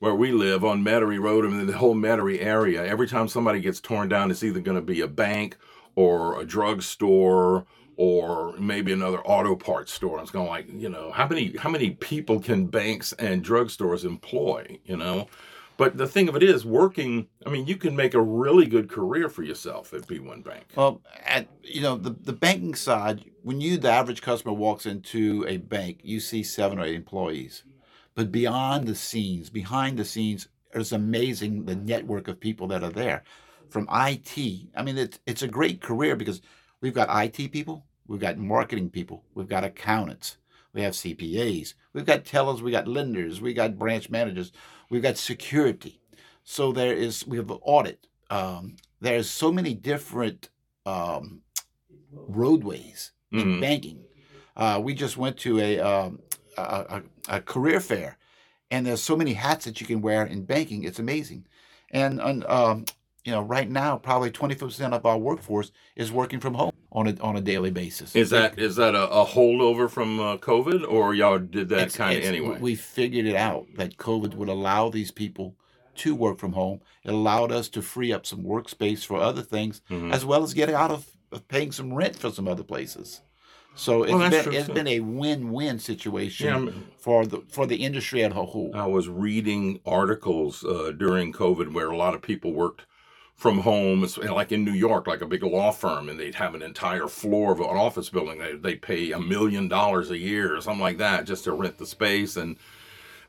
where 0.00 0.14
we 0.14 0.32
live 0.32 0.64
on 0.64 0.84
Metairie 0.84 1.22
Road 1.22 1.44
and 1.46 1.66
the 1.66 1.78
whole 1.78 1.94
Metairie 1.94 2.44
area. 2.44 2.84
Every 2.84 3.06
time 3.06 3.28
somebody 3.28 3.60
gets 3.60 3.80
torn 3.80 4.08
down, 4.08 4.30
it's 4.30 4.42
either 4.42 4.60
going 4.60 4.76
to 4.76 4.82
be 4.82 5.00
a 5.00 5.08
bank 5.08 5.56
or 5.96 6.40
a 6.40 6.44
drugstore 6.44 7.66
or 7.96 8.56
maybe 8.58 8.92
another 8.92 9.20
auto 9.20 9.54
parts 9.54 9.92
store. 9.92 10.20
It's 10.20 10.30
going 10.30 10.48
like, 10.48 10.66
you 10.68 10.88
know, 10.88 11.12
how 11.12 11.28
many 11.28 11.56
how 11.56 11.70
many 11.70 11.90
people 11.90 12.40
can 12.40 12.66
banks 12.66 13.12
and 13.14 13.44
drugstores 13.44 14.04
employ? 14.04 14.78
You 14.84 14.96
know, 14.96 15.28
but 15.76 15.96
the 15.96 16.06
thing 16.06 16.28
of 16.28 16.36
it 16.36 16.42
is, 16.42 16.64
working. 16.64 17.28
I 17.46 17.50
mean, 17.50 17.66
you 17.66 17.76
can 17.76 17.96
make 17.96 18.14
a 18.14 18.20
really 18.20 18.66
good 18.66 18.88
career 18.88 19.28
for 19.28 19.42
yourself 19.42 19.92
at 19.92 20.06
B1 20.06 20.44
Bank. 20.44 20.64
Well, 20.76 21.02
at 21.24 21.48
you 21.62 21.80
know 21.80 21.96
the 21.96 22.10
the 22.10 22.32
banking 22.32 22.74
side, 22.74 23.24
when 23.42 23.60
you 23.60 23.76
the 23.76 23.90
average 23.90 24.22
customer 24.22 24.54
walks 24.54 24.86
into 24.86 25.44
a 25.48 25.56
bank, 25.56 26.00
you 26.02 26.20
see 26.20 26.42
seven 26.42 26.78
or 26.78 26.84
eight 26.84 26.94
employees, 26.94 27.64
but 28.14 28.30
beyond 28.30 28.86
the 28.86 28.94
scenes, 28.94 29.50
behind 29.50 29.98
the 29.98 30.04
scenes, 30.04 30.48
it's 30.72 30.92
amazing 30.92 31.64
the 31.64 31.76
network 31.76 32.28
of 32.28 32.40
people 32.40 32.68
that 32.68 32.84
are 32.84 32.90
there, 32.90 33.24
from 33.70 33.88
IT. 33.92 34.68
I 34.76 34.82
mean, 34.82 34.98
it's 34.98 35.18
it's 35.26 35.42
a 35.42 35.48
great 35.48 35.80
career 35.80 36.16
because 36.16 36.40
we've 36.80 36.94
got 36.94 37.08
IT 37.24 37.52
people, 37.52 37.86
we've 38.06 38.20
got 38.20 38.38
marketing 38.38 38.90
people, 38.90 39.24
we've 39.34 39.48
got 39.48 39.64
accountants, 39.64 40.36
we 40.72 40.82
have 40.82 40.94
CPAs, 40.94 41.74
we've 41.92 42.04
got 42.06 42.24
tellers, 42.24 42.62
we 42.62 42.70
got 42.70 42.88
lenders, 42.88 43.40
we 43.40 43.54
got 43.54 43.78
branch 43.78 44.10
managers, 44.10 44.52
we've 44.90 45.02
got 45.02 45.16
security. 45.16 46.00
So 46.44 46.72
there 46.72 46.92
is 46.94 47.26
we 47.26 47.36
have 47.38 47.50
audit. 47.62 48.06
Um, 48.30 48.76
there's 49.00 49.30
so 49.30 49.52
many 49.52 49.74
different 49.74 50.48
um, 50.86 51.42
roadways 52.12 53.12
in 53.32 53.38
Mhm. 53.38 53.60
banking. 53.60 54.04
Uh, 54.56 54.80
we 54.82 54.94
just 54.94 55.16
went 55.16 55.36
to 55.38 55.58
a, 55.58 55.80
um, 55.80 56.20
a, 56.56 56.62
a, 57.30 57.36
a 57.36 57.40
career 57.40 57.80
fair, 57.80 58.18
and 58.70 58.86
there's 58.86 59.02
so 59.02 59.16
many 59.16 59.34
hats 59.34 59.64
that 59.64 59.80
you 59.80 59.86
can 59.86 60.00
wear 60.00 60.24
in 60.24 60.44
banking. 60.44 60.84
It's 60.84 60.98
amazing, 60.98 61.46
and, 61.90 62.20
and 62.20 62.44
um, 62.46 62.84
you 63.24 63.32
know, 63.32 63.40
right 63.42 63.68
now 63.70 63.96
probably 63.96 64.30
25% 64.30 64.92
of 64.92 65.06
our 65.06 65.18
workforce 65.18 65.72
is 65.96 66.12
working 66.12 66.40
from 66.40 66.54
home 66.54 66.72
on 66.92 67.08
a 67.08 67.16
on 67.20 67.36
a 67.36 67.40
daily 67.40 67.70
basis. 67.70 68.14
Is 68.14 68.30
that 68.30 68.58
is 68.58 68.76
that 68.76 68.94
a, 68.94 69.08
a 69.10 69.24
holdover 69.26 69.90
from 69.90 70.20
uh, 70.20 70.36
COVID, 70.36 70.86
or 70.88 71.14
y'all 71.14 71.38
did 71.38 71.70
that 71.70 71.92
kind 71.94 72.18
of 72.18 72.24
anyway? 72.24 72.58
We 72.60 72.74
figured 72.74 73.26
it 73.26 73.36
out 73.36 73.66
that 73.76 73.96
COVID 73.96 74.34
would 74.34 74.48
allow 74.48 74.90
these 74.90 75.10
people 75.10 75.56
to 75.96 76.14
work 76.14 76.38
from 76.38 76.52
home. 76.52 76.80
It 77.04 77.12
allowed 77.12 77.50
us 77.52 77.68
to 77.70 77.82
free 77.82 78.12
up 78.12 78.26
some 78.26 78.42
workspace 78.42 79.04
for 79.04 79.18
other 79.18 79.42
things, 79.42 79.80
Mhm. 79.90 80.12
as 80.12 80.24
well 80.24 80.42
as 80.42 80.52
getting 80.52 80.74
out 80.74 80.90
of, 80.90 81.06
of 81.32 81.46
paying 81.48 81.72
some 81.72 81.94
rent 81.94 82.16
for 82.16 82.30
some 82.30 82.48
other 82.48 82.64
places. 82.64 83.20
So 83.76 84.02
it's 84.02 84.12
Well, 84.12 84.30
been 84.30 84.42
true, 84.44 84.52
it's 84.52 84.68
been 84.68 84.86
a 84.88 85.00
win-win 85.00 85.78
situation 85.80 86.66
Yeah, 86.66 86.72
for 86.96 87.26
the 87.26 87.42
for 87.48 87.66
the 87.66 87.76
industry 87.76 88.22
as 88.22 88.32
a 88.32 88.44
whole. 88.44 88.70
I 88.74 88.86
was 88.86 89.08
reading 89.08 89.80
articles 89.86 90.62
uh, 90.64 90.92
during 90.96 91.32
COVID 91.32 91.72
where 91.72 91.90
a 91.90 91.96
lot 91.96 92.14
of 92.14 92.22
people 92.22 92.52
worked 92.52 92.82
from 93.34 93.58
home, 93.60 94.04
It's 94.04 94.16
like 94.16 94.52
in 94.52 94.64
New 94.64 94.72
York, 94.72 95.06
like 95.06 95.20
a 95.20 95.26
big 95.26 95.42
law 95.42 95.72
firm, 95.72 96.08
and 96.08 96.18
they'd 96.18 96.36
have 96.36 96.54
an 96.54 96.62
entire 96.62 97.08
floor 97.08 97.52
of 97.52 97.60
an 97.60 97.66
office 97.66 98.08
building. 98.08 98.38
They 98.38 98.54
they 98.54 98.74
pay 98.76 99.12
a 99.12 99.18
million 99.18 99.68
dollars 99.68 100.10
a 100.10 100.18
year 100.18 100.56
or 100.56 100.60
something 100.60 100.80
like 100.80 100.98
that 100.98 101.26
just 101.26 101.44
to 101.44 101.52
rent 101.52 101.78
the 101.78 101.86
space, 101.86 102.36
and 102.36 102.56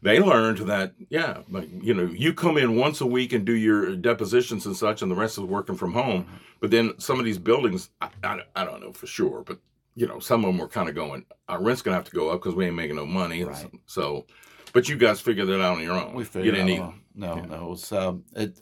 they 0.02 0.20
learned 0.20 0.60
that 0.70 0.94
yeah, 1.10 1.40
like 1.50 1.70
you 1.82 1.94
know, 1.94 2.06
you 2.06 2.34
come 2.34 2.58
in 2.58 2.76
once 2.76 3.02
a 3.02 3.06
week 3.06 3.34
and 3.34 3.46
do 3.46 3.54
your 3.54 3.96
depositions 3.96 4.66
and 4.66 4.78
such, 4.78 5.02
and 5.02 5.12
the 5.12 5.16
rest 5.16 5.38
is 5.38 5.44
working 5.44 5.76
from 5.76 5.94
home. 5.94 6.28
But 6.60 6.72
then 6.72 6.94
some 7.00 7.20
of 7.20 7.26
these 7.26 7.38
buildings, 7.40 7.90
I, 8.00 8.10
I, 8.24 8.40
I 8.56 8.66
don't 8.66 8.82
know 8.82 8.94
for 8.94 9.08
sure, 9.08 9.44
but 9.46 9.60
you 9.96 10.06
know, 10.08 10.20
some 10.20 10.46
of 10.46 10.50
them 10.50 10.60
were 10.60 10.68
kind 10.68 10.88
of 10.88 10.96
going, 10.96 11.26
our 11.50 11.62
rent's 11.62 11.82
gonna 11.82 11.96
have 11.96 12.06
to 12.06 12.16
go 12.16 12.30
up 12.30 12.42
because 12.42 12.54
we 12.56 12.68
ain't 12.68 12.76
making 12.76 12.98
no 12.98 13.06
money. 13.06 13.44
Right. 13.44 13.72
So, 13.88 14.28
but 14.72 14.88
you 14.88 14.98
guys 14.98 15.20
figured 15.20 15.48
that 15.48 15.62
out 15.62 15.78
on 15.78 15.84
your 15.84 15.94
own. 15.94 16.14
We 16.14 16.24
you 16.24 16.26
figured 16.26 16.56
didn't 16.56 16.80
out. 16.82 16.94
need. 16.94 17.02
No, 17.16 17.36
yeah. 17.38 17.46
no. 17.46 17.56
It 17.56 17.70
was, 17.70 17.92
um, 17.92 18.24
it, 18.36 18.60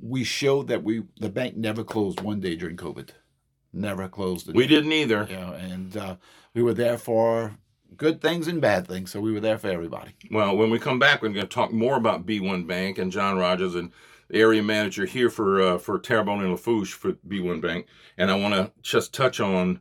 we 0.00 0.24
showed 0.24 0.68
that 0.68 0.82
we 0.82 1.04
the 1.18 1.30
bank 1.30 1.56
never 1.56 1.84
closed 1.84 2.20
one 2.20 2.40
day 2.40 2.56
during 2.56 2.76
COVID. 2.76 3.10
Never 3.72 4.08
closed. 4.08 4.52
We 4.52 4.66
day. 4.66 4.74
didn't 4.74 4.92
either. 4.92 5.26
Know, 5.26 5.52
and 5.52 5.96
uh, 5.96 6.16
we 6.54 6.62
were 6.62 6.74
there 6.74 6.98
for 6.98 7.56
good 7.96 8.20
things 8.20 8.48
and 8.48 8.60
bad 8.60 8.86
things. 8.86 9.10
So 9.10 9.20
we 9.20 9.32
were 9.32 9.40
there 9.40 9.58
for 9.58 9.68
everybody. 9.68 10.12
Well, 10.30 10.56
when 10.56 10.70
we 10.70 10.78
come 10.78 10.98
back, 10.98 11.22
we're 11.22 11.28
going 11.28 11.46
to 11.46 11.54
talk 11.54 11.72
more 11.72 11.96
about 11.96 12.26
B1 12.26 12.66
Bank 12.66 12.98
and 12.98 13.12
John 13.12 13.38
Rogers 13.38 13.74
and 13.74 13.92
the 14.28 14.38
area 14.38 14.62
manager 14.62 15.06
here 15.06 15.30
for 15.30 15.60
uh, 15.60 15.78
for 15.78 15.98
Terrebonne 15.98 16.40
and 16.40 16.50
Lafourche 16.50 16.92
for 16.92 17.12
B1 17.12 17.60
Bank. 17.60 17.86
And 18.16 18.30
I 18.30 18.34
want 18.36 18.54
to 18.54 18.72
just 18.82 19.14
touch 19.14 19.40
on 19.40 19.80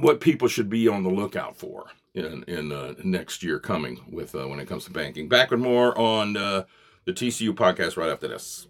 what 0.00 0.20
people 0.20 0.48
should 0.48 0.70
be 0.70 0.88
on 0.88 1.02
the 1.02 1.10
lookout 1.10 1.56
for 1.56 1.86
in 2.14 2.44
in 2.44 2.72
uh, 2.72 2.94
next 3.04 3.42
year 3.42 3.58
coming 3.58 4.00
with 4.10 4.34
uh, 4.34 4.46
when 4.48 4.60
it 4.60 4.68
comes 4.68 4.84
to 4.84 4.90
banking. 4.90 5.28
Back 5.28 5.50
with 5.50 5.60
more 5.60 5.98
on 5.98 6.36
uh, 6.36 6.64
the 7.08 7.14
TCU 7.14 7.54
podcast 7.54 7.96
right 7.96 8.10
after 8.10 8.28
this. 8.28 8.68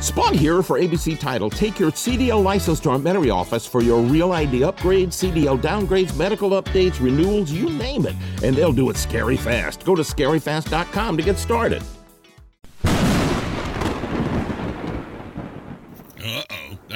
Spud 0.00 0.34
here 0.34 0.62
for 0.62 0.80
ABC 0.80 1.18
Title. 1.18 1.50
Take 1.50 1.78
your 1.78 1.90
CDL 1.90 2.42
license 2.42 2.80
to 2.80 2.90
our 2.90 2.98
Metairie 2.98 3.34
office 3.34 3.66
for 3.66 3.82
your 3.82 4.00
real 4.00 4.32
ID 4.32 4.60
upgrades, 4.60 5.08
CDL 5.08 5.60
downgrades, 5.60 6.16
medical 6.16 6.50
updates, 6.50 6.98
renewals, 7.00 7.50
you 7.50 7.68
name 7.68 8.06
it. 8.06 8.14
And 8.42 8.56
they'll 8.56 8.72
do 8.72 8.88
it 8.88 8.96
scary 8.96 9.36
fast. 9.36 9.84
Go 9.84 9.94
to 9.94 10.02
scaryfast.com 10.02 11.16
to 11.18 11.22
get 11.22 11.36
started. 11.38 11.82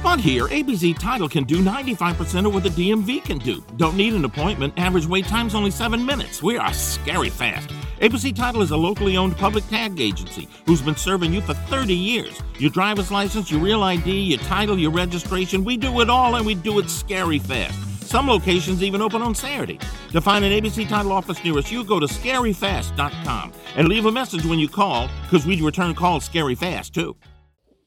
Spud 0.00 0.18
here, 0.18 0.46
ABC 0.46 0.98
Title 0.98 1.28
can 1.28 1.44
do 1.44 1.62
95% 1.62 2.46
of 2.46 2.54
what 2.54 2.62
the 2.62 2.70
DMV 2.70 3.22
can 3.22 3.36
do. 3.36 3.62
Don't 3.76 3.98
need 3.98 4.14
an 4.14 4.24
appointment. 4.24 4.72
Average 4.78 5.06
wait 5.06 5.26
time's 5.26 5.54
only 5.54 5.70
seven 5.70 6.06
minutes. 6.06 6.42
We 6.42 6.56
are 6.56 6.72
scary 6.72 7.28
fast. 7.28 7.68
ABC 8.00 8.34
Title 8.34 8.62
is 8.62 8.70
a 8.70 8.76
locally 8.78 9.18
owned 9.18 9.36
public 9.36 9.68
tag 9.68 10.00
agency 10.00 10.48
who's 10.64 10.80
been 10.80 10.96
serving 10.96 11.34
you 11.34 11.42
for 11.42 11.52
30 11.52 11.94
years. 11.94 12.40
Your 12.58 12.70
driver's 12.70 13.10
license, 13.10 13.50
your 13.50 13.60
real 13.60 13.82
ID, 13.82 14.10
your 14.10 14.38
title, 14.38 14.78
your 14.78 14.90
registration, 14.90 15.64
we 15.64 15.76
do 15.76 16.00
it 16.00 16.08
all 16.08 16.36
and 16.36 16.46
we 16.46 16.54
do 16.54 16.78
it 16.78 16.88
scary 16.88 17.38
fast. 17.38 17.78
Some 18.08 18.26
locations 18.26 18.82
even 18.82 19.02
open 19.02 19.20
on 19.20 19.34
Saturday. 19.34 19.78
To 20.12 20.22
find 20.22 20.46
an 20.46 20.52
ABC 20.52 20.88
Title 20.88 21.12
office 21.12 21.44
nearest 21.44 21.70
you, 21.70 21.84
go 21.84 22.00
to 22.00 22.06
scaryfast.com 22.06 23.52
and 23.76 23.86
leave 23.86 24.06
a 24.06 24.12
message 24.12 24.46
when 24.46 24.58
you 24.58 24.66
call 24.66 25.10
because 25.24 25.44
we 25.44 25.60
return 25.60 25.94
calls 25.94 26.24
scary 26.24 26.54
fast 26.54 26.94
too. 26.94 27.14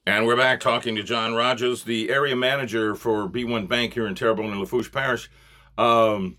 And 0.06 0.26
we're 0.28 0.36
back 0.36 0.60
talking 0.60 0.96
to 0.96 1.04
John 1.04 1.34
Rogers, 1.34 1.84
the 1.84 2.10
area 2.10 2.36
manager 2.36 2.94
for 2.94 3.30
B1 3.30 3.70
Bank 3.70 3.94
here 3.94 4.06
in 4.06 4.16
Terrebonne 4.16 4.52
and 4.52 4.60
Lafourche 4.60 4.92
Parish. 4.92 5.30
Um, 5.78 6.38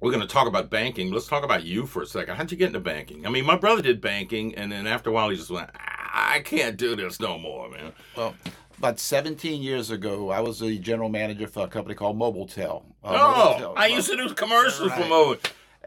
we're 0.00 0.12
going 0.12 0.20
to 0.26 0.32
talk 0.32 0.46
about 0.46 0.70
banking. 0.70 1.10
Let's 1.10 1.26
talk 1.26 1.42
about 1.42 1.64
you 1.64 1.84
for 1.84 2.02
a 2.02 2.06
second. 2.06 2.36
How'd 2.36 2.52
you 2.52 2.56
get 2.56 2.68
into 2.68 2.78
banking? 2.78 3.26
I 3.26 3.30
mean, 3.30 3.44
my 3.44 3.56
brother 3.56 3.82
did 3.82 4.00
banking, 4.00 4.54
and 4.54 4.70
then 4.70 4.86
after 4.86 5.10
a 5.10 5.12
while, 5.12 5.28
he 5.30 5.36
just 5.36 5.50
went, 5.50 5.68
I 5.74 6.40
can't 6.44 6.76
do 6.76 6.94
this 6.94 7.18
no 7.18 7.38
more, 7.38 7.68
man. 7.68 7.92
Well, 8.16 8.36
about 8.78 9.00
17 9.00 9.60
years 9.60 9.90
ago, 9.90 10.30
I 10.30 10.38
was 10.38 10.60
the 10.60 10.78
general 10.78 11.08
manager 11.08 11.48
for 11.48 11.64
a 11.64 11.68
company 11.68 11.96
called 11.96 12.16
Mobiletel. 12.16 12.84
Uh, 13.02 13.08
Oh, 13.18 13.56
Mobiletel- 13.58 13.74
I 13.76 13.86
used 13.88 14.08
to 14.10 14.16
do 14.16 14.32
commercials 14.34 14.92
for 14.92 15.00
Right. 15.00 15.08
Mo. 15.08 15.36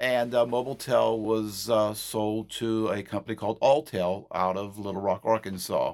And 0.02 0.36
uh, 0.36 0.46
Mobiletel 0.46 1.18
was 1.20 1.70
uh, 1.70 1.94
sold 1.94 2.50
to 2.52 2.90
a 2.90 3.04
company 3.04 3.36
called 3.36 3.58
Alltel 3.62 4.26
out 4.34 4.58
of 4.58 4.78
Little 4.78 5.02
Rock, 5.02 5.22
Arkansas. 5.24 5.94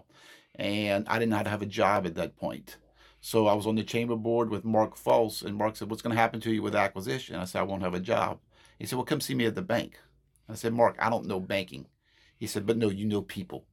And 0.57 1.07
I 1.07 1.19
did 1.19 1.29
not 1.29 1.47
have 1.47 1.61
a 1.61 1.67
job 1.67 2.05
at 2.05 2.15
that 2.15 2.35
point. 2.35 2.77
So 3.21 3.47
I 3.47 3.53
was 3.53 3.67
on 3.67 3.75
the 3.75 3.83
chamber 3.83 4.15
board 4.15 4.49
with 4.49 4.65
Mark 4.65 4.95
Folse, 4.95 5.43
and 5.43 5.55
Mark 5.55 5.75
said, 5.75 5.89
What's 5.89 6.01
going 6.01 6.15
to 6.15 6.21
happen 6.21 6.39
to 6.41 6.51
you 6.51 6.61
with 6.61 6.75
acquisition? 6.75 7.35
I 7.35 7.45
said, 7.45 7.59
I 7.59 7.63
won't 7.63 7.83
have 7.83 7.93
a 7.93 7.99
job. 7.99 8.39
He 8.79 8.85
said, 8.85 8.95
Well, 8.95 9.05
come 9.05 9.21
see 9.21 9.35
me 9.35 9.45
at 9.45 9.55
the 9.55 9.61
bank. 9.61 9.99
I 10.49 10.55
said, 10.55 10.73
Mark, 10.73 10.95
I 10.99 11.09
don't 11.09 11.25
know 11.25 11.39
banking. 11.39 11.87
He 12.37 12.47
said, 12.47 12.65
But 12.65 12.77
no, 12.77 12.89
you 12.89 13.05
know 13.05 13.21
people, 13.21 13.65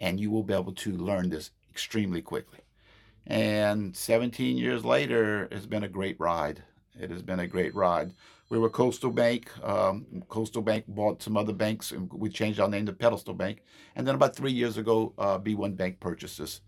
and 0.00 0.20
you 0.20 0.30
will 0.30 0.42
be 0.42 0.54
able 0.54 0.72
to 0.72 0.92
learn 0.92 1.30
this 1.30 1.50
extremely 1.70 2.22
quickly. 2.22 2.60
And 3.26 3.94
17 3.96 4.56
years 4.56 4.84
later, 4.84 5.48
it's 5.50 5.66
been 5.66 5.82
a 5.82 5.88
great 5.88 6.18
ride. 6.20 6.62
It 6.98 7.10
has 7.10 7.22
been 7.22 7.40
a 7.40 7.46
great 7.46 7.74
ride. 7.74 8.12
We 8.48 8.58
were 8.58 8.70
Coastal 8.70 9.10
Bank. 9.10 9.50
Um, 9.64 10.06
Coastal 10.28 10.62
Bank 10.62 10.84
bought 10.86 11.22
some 11.22 11.36
other 11.36 11.52
banks, 11.52 11.90
and 11.90 12.12
we 12.12 12.28
changed 12.28 12.60
our 12.60 12.68
name 12.68 12.86
to 12.86 12.92
Pedestal 12.92 13.34
Bank. 13.34 13.62
And 13.96 14.06
then 14.06 14.14
about 14.14 14.36
three 14.36 14.52
years 14.52 14.76
ago, 14.78 15.12
uh, 15.18 15.38
B1 15.38 15.76
Bank 15.76 15.98
purchases. 15.98 16.60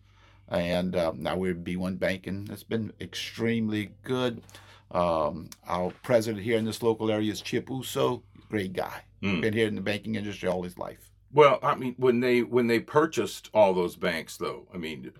And 0.49 0.97
uh, 0.97 1.12
now 1.14 1.37
we're 1.37 1.54
B1 1.54 1.99
Bank, 1.99 2.26
and 2.26 2.49
it's 2.50 2.64
been 2.64 2.92
extremely 3.00 3.92
good. 4.02 4.42
Um, 4.90 5.50
our 5.66 5.92
president 6.02 6.42
here 6.42 6.58
in 6.58 6.64
this 6.64 6.82
local 6.82 7.11
area 7.11 7.30
is 7.30 7.40
Chip 7.40 7.68
Uso. 7.70 8.23
Great 8.49 8.73
guy. 8.73 9.02
Mm. 9.23 9.42
Been 9.42 9.52
here 9.52 9.68
in 9.68 9.75
the 9.75 9.80
banking 9.80 10.14
industry 10.14 10.49
all 10.49 10.62
his 10.62 10.78
life. 10.78 11.11
Well, 11.32 11.58
I 11.62 11.75
mean, 11.75 11.94
when 11.99 12.20
they 12.20 12.42
when 12.42 12.68
they 12.68 12.80
purchased 12.80 13.50
all 13.52 13.75
those 13.75 13.97
banks, 13.97 14.38
though, 14.38 14.66
I 14.73 14.78
mean, 14.78 15.12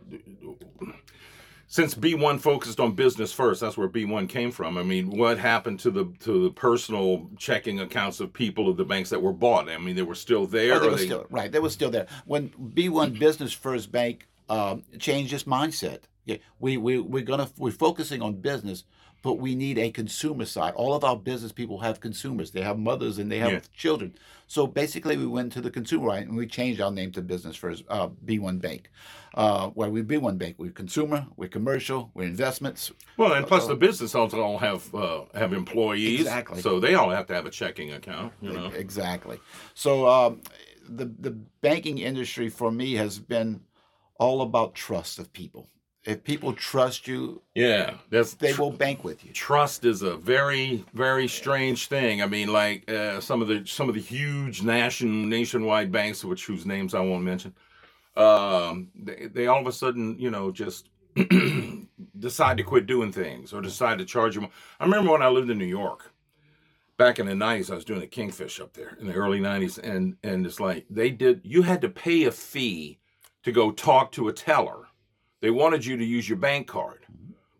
since 1.71 1.95
B1 1.95 2.41
focused 2.41 2.81
on 2.81 2.93
business 2.93 3.31
first, 3.31 3.61
that's 3.61 3.77
where 3.77 3.89
B1 3.89 4.29
came 4.29 4.51
from. 4.51 4.79
I 4.79 4.83
mean, 4.83 5.11
what 5.11 5.39
happened 5.39 5.79
to 5.81 5.91
the 5.91 6.07
to 6.21 6.45
the 6.45 6.51
personal 6.51 7.31
checking 7.37 7.79
accounts 7.81 8.21
of 8.21 8.33
people 8.33 8.69
of 8.69 8.79
the 8.79 8.85
banks 8.87 9.11
that 9.11 9.21
were 9.23 9.35
bought? 9.35 9.69
I 9.69 9.77
mean, 9.77 9.95
they 9.95 10.03
were 10.03 10.15
still 10.15 10.47
there. 10.47 10.75
Oh, 10.75 10.81
they 10.81 10.89
were 10.89 10.97
they- 10.97 11.05
still 11.05 11.27
right. 11.31 11.53
They 11.53 11.61
were 11.61 11.71
still 11.71 11.91
there 11.91 12.07
when 12.25 12.49
B1 12.49 13.19
Business 13.19 13.53
First 13.53 13.93
Bank 13.93 14.27
um, 14.49 14.83
changed 14.99 15.33
its 15.33 15.45
mindset. 15.45 16.01
Yeah, 16.25 16.39
we 16.59 16.77
we 16.79 16.99
we're 16.99 17.23
gonna 17.23 17.51
we're 17.59 17.71
focusing 17.71 18.23
on 18.23 18.35
business, 18.35 18.85
but 19.23 19.35
we 19.35 19.55
need 19.55 19.79
a 19.79 19.91
consumer 19.91 20.45
side. 20.45 20.75
All 20.75 20.95
of 20.95 21.03
our 21.05 21.17
business 21.17 21.53
people 21.53 21.79
have 21.81 22.01
consumers. 22.01 22.53
They 22.53 22.63
have 22.63 22.79
mothers 22.79 23.19
and 23.19 23.31
they 23.31 23.39
have 23.39 23.53
Yeah. 23.53 23.61
children. 23.77 24.15
So 24.47 24.67
basically, 24.67 25.17
we 25.17 25.27
went 25.27 25.53
to 25.55 25.61
the 25.61 25.71
consumer 25.71 26.11
side 26.11 26.29
and 26.29 26.37
we 26.37 26.47
changed 26.47 26.81
our 26.81 26.91
name 26.91 27.13
to 27.13 27.23
Business 27.23 27.57
First 27.57 27.85
uh, 27.89 28.09
B1 28.25 28.61
Bank. 28.61 28.91
Uh, 29.35 29.69
where 29.71 29.91
we 29.91 30.03
B1 30.03 30.39
Bank, 30.39 30.57
we're 30.59 30.71
consumer, 30.71 31.27
we're 31.37 31.49
commercial, 31.51 32.11
we're 32.15 32.25
investments. 32.25 32.91
well, 33.19 33.35
and 33.35 33.47
plus 33.47 33.67
the 33.67 33.77
business 33.77 34.15
also 34.15 34.41
all 34.41 34.59
have 34.59 34.93
uh, 34.95 35.25
have 35.35 35.53
employees, 35.53 36.21
Exactly. 36.21 36.61
So 36.63 36.81
they 36.81 36.95
all 36.95 37.11
have 37.11 37.27
to 37.27 37.35
have 37.35 37.45
a 37.47 37.51
checking 37.51 37.93
account. 37.93 38.33
You 38.41 38.53
know, 38.53 38.67
Exactly. 38.69 39.39
So 39.75 40.09
um, 40.09 40.41
the 40.89 41.05
the 41.05 41.31
banking 41.61 41.99
industry 41.99 42.49
for 42.49 42.73
me 42.73 42.95
has 42.95 43.19
been 43.19 43.61
all 44.19 44.41
about 44.41 44.75
trust 44.75 45.19
of 45.19 45.33
people. 45.33 45.69
If 46.09 46.25
people 46.25 46.55
trust 46.55 47.07
you, 47.07 47.43
Yeah, 47.55 47.95
that's 48.09 48.33
they 48.33 48.55
will 48.55 48.71
bank 48.71 49.05
with 49.05 49.25
you. 49.27 49.33
trust 49.33 49.85
is 49.85 50.01
a 50.01 50.17
very 50.17 50.85
very 50.95 51.29
strange 51.29 51.89
thing. 51.89 52.23
I 52.23 52.27
mean, 52.27 52.51
like 52.51 52.91
uh, 52.91 53.21
some 53.21 53.43
of 53.43 53.49
the 53.49 53.67
some 53.67 53.91
of 53.91 53.95
the 53.95 54.01
huge 54.01 54.63
nation 54.63 55.29
nationwide 55.29 55.93
banks, 55.93 56.25
which 56.25 56.47
whose 56.47 56.65
names 56.65 56.95
I 56.95 57.01
won't 57.01 57.25
mention, 57.25 57.55
um, 58.17 58.89
they, 58.95 59.27
they 59.27 59.47
all 59.49 59.61
of 59.61 59.67
a 59.67 59.73
sudden 59.73 60.19
you 60.19 60.31
know 60.31 60.51
just 60.51 60.89
decide 62.19 62.57
to 62.57 62.63
quit 62.63 62.87
doing 62.87 63.13
things 63.13 63.53
or 63.53 63.61
decide 63.61 63.99
to 63.99 64.07
charge 64.07 64.35
you. 64.35 64.41
more. 64.43 64.51
I 64.81 64.85
remember 64.85 65.13
when 65.13 65.23
I 65.23 65.29
lived 65.29 65.51
in 65.51 65.59
New 65.59 65.67
York. 65.67 66.11
Back 66.97 67.21
in 67.21 67.27
the 67.27 67.33
'90s, 67.33 67.71
I 67.71 67.77
was 67.77 67.85
doing 67.85 68.01
the 68.01 68.09
Kingfish 68.09 68.59
up 68.59 68.73
there 68.73 68.97
in 69.01 69.07
the 69.07 69.15
early 69.15 69.39
'90s, 69.41 69.79
and 69.79 70.17
and 70.25 70.45
it's 70.45 70.59
like 70.59 70.87
they 70.91 71.11
did. 71.11 71.43
You 71.45 71.63
had 71.63 71.81
to 71.83 71.89
pay 71.89 72.25
a 72.25 72.33
fee 72.33 72.99
to 73.45 73.53
go 73.53 73.71
talk 73.71 74.11
to 74.13 74.27
a 74.27 74.33
teller. 74.33 74.88
They 75.41 75.51
wanted 75.51 75.85
you 75.87 75.97
to 75.97 76.05
use 76.05 76.29
your 76.29 76.39
bank 76.39 76.67
card, 76.67 77.07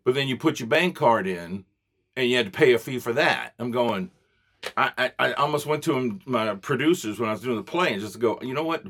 but 0.03 0.13
then 0.15 0.27
you 0.27 0.37
put 0.37 0.59
your 0.59 0.67
bank 0.67 0.95
card 0.95 1.27
in, 1.27 1.65
and 2.15 2.29
you 2.29 2.35
had 2.37 2.45
to 2.47 2.51
pay 2.51 2.73
a 2.73 2.79
fee 2.79 2.99
for 2.99 3.13
that. 3.13 3.53
I'm 3.59 3.71
going. 3.71 4.11
I, 4.75 4.91
I, 4.97 5.11
I 5.19 5.33
almost 5.33 5.65
went 5.65 5.83
to 5.85 5.93
him, 5.97 6.19
my 6.25 6.55
producers 6.55 7.17
when 7.19 7.29
I 7.29 7.31
was 7.31 7.41
doing 7.41 7.55
the 7.55 7.63
play 7.63 7.93
and 7.93 8.01
just 8.01 8.13
to 8.13 8.19
go, 8.19 8.37
you 8.41 8.53
know 8.53 8.63
what? 8.63 8.83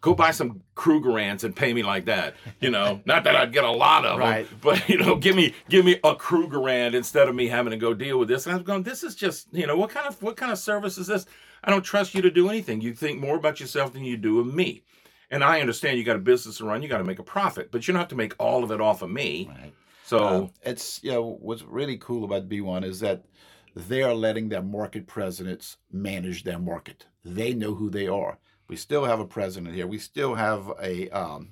Go 0.00 0.14
buy 0.14 0.30
some 0.32 0.62
Krugerrands 0.76 1.42
and 1.44 1.54
pay 1.54 1.72
me 1.72 1.82
like 1.82 2.04
that. 2.04 2.34
You 2.60 2.70
know, 2.70 3.00
not 3.06 3.22
that 3.24 3.34
I'd 3.36 3.52
get 3.52 3.64
a 3.64 3.70
lot 3.70 4.04
of 4.04 4.18
Right. 4.18 4.48
them, 4.48 4.58
but 4.62 4.88
you 4.88 4.98
know, 4.98 5.14
give 5.16 5.34
me 5.36 5.54
give 5.68 5.84
me 5.84 5.94
a 6.04 6.14
Krugerrand 6.14 6.94
instead 6.94 7.28
of 7.28 7.34
me 7.36 7.46
having 7.46 7.70
to 7.70 7.76
go 7.76 7.94
deal 7.94 8.18
with 8.18 8.28
this. 8.28 8.46
And 8.46 8.52
I 8.52 8.56
was 8.56 8.66
going, 8.66 8.82
this 8.82 9.02
is 9.04 9.14
just, 9.14 9.46
you 9.52 9.66
know, 9.66 9.76
what 9.76 9.90
kind 9.90 10.06
of 10.08 10.20
what 10.22 10.36
kind 10.36 10.50
of 10.50 10.58
service 10.58 10.98
is 10.98 11.06
this? 11.06 11.26
I 11.64 11.70
don't 11.70 11.82
trust 11.82 12.14
you 12.14 12.22
to 12.22 12.30
do 12.30 12.48
anything. 12.48 12.80
You 12.80 12.94
think 12.94 13.20
more 13.20 13.36
about 13.36 13.58
yourself 13.60 13.92
than 13.92 14.04
you 14.04 14.16
do 14.16 14.38
of 14.40 14.52
me. 14.52 14.82
And 15.30 15.42
I 15.42 15.60
understand 15.60 15.98
you 15.98 16.04
got 16.04 16.16
a 16.16 16.20
business 16.20 16.58
to 16.58 16.64
run, 16.64 16.82
you 16.82 16.88
got 16.88 16.98
to 16.98 17.04
make 17.04 17.18
a 17.18 17.24
profit, 17.24 17.70
but 17.72 17.86
you 17.86 17.92
don't 17.92 18.00
have 18.00 18.08
to 18.08 18.16
make 18.16 18.34
all 18.38 18.62
of 18.62 18.70
it 18.70 18.80
off 18.80 19.02
of 19.02 19.10
me. 19.10 19.48
Right. 19.48 19.72
So 20.04 20.18
Uh, 20.18 20.46
it's 20.62 21.02
you 21.02 21.10
know 21.10 21.36
what's 21.40 21.62
really 21.62 21.98
cool 21.98 22.24
about 22.24 22.48
B1 22.48 22.84
is 22.84 23.00
that 23.00 23.24
they 23.74 24.02
are 24.02 24.14
letting 24.14 24.48
their 24.48 24.62
market 24.62 25.06
presidents 25.06 25.78
manage 25.90 26.44
their 26.44 26.58
market. 26.58 27.06
They 27.24 27.52
know 27.54 27.74
who 27.74 27.90
they 27.90 28.06
are. 28.06 28.38
We 28.68 28.76
still 28.76 29.04
have 29.04 29.20
a 29.20 29.26
president 29.26 29.74
here. 29.74 29.86
We 29.86 29.98
still 29.98 30.34
have 30.36 30.72
a 30.80 31.08
um, 31.10 31.50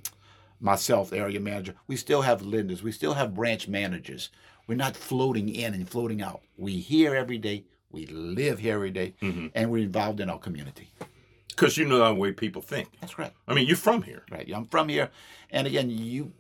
myself, 0.61 1.12
area 1.12 1.40
manager. 1.40 1.75
We 1.88 1.97
still 1.97 2.23
have 2.23 2.43
lenders. 2.43 2.83
We 2.83 2.93
still 2.93 3.14
have 3.14 3.35
branch 3.35 3.69
managers. 3.69 4.31
We're 4.66 4.76
not 4.76 4.97
floating 4.97 5.49
in 5.49 5.75
and 5.75 5.88
floating 5.88 6.23
out. 6.23 6.40
We 6.57 6.76
here 6.78 7.14
every 7.14 7.38
day. 7.38 7.64
We 7.90 8.07
live 8.07 8.59
here 8.61 8.75
every 8.75 8.90
day, 8.90 9.14
and 9.54 9.71
we're 9.71 9.83
involved 9.85 10.21
in 10.21 10.31
our 10.31 10.38
community. 10.38 10.88
Because 11.56 11.76
you 11.76 11.84
know 11.84 11.99
the 11.99 12.14
way 12.14 12.32
people 12.32 12.62
think. 12.62 12.88
That's 13.00 13.14
correct. 13.14 13.37
I 13.49 13.54
mean, 13.54 13.66
you're 13.66 13.76
from 13.76 14.02
here. 14.02 14.25
Right. 14.30 14.50
I'm 14.54 14.66
from 14.66 14.88
here, 14.88 15.11
and 15.50 15.66
again, 15.66 15.90
you, 15.90 16.32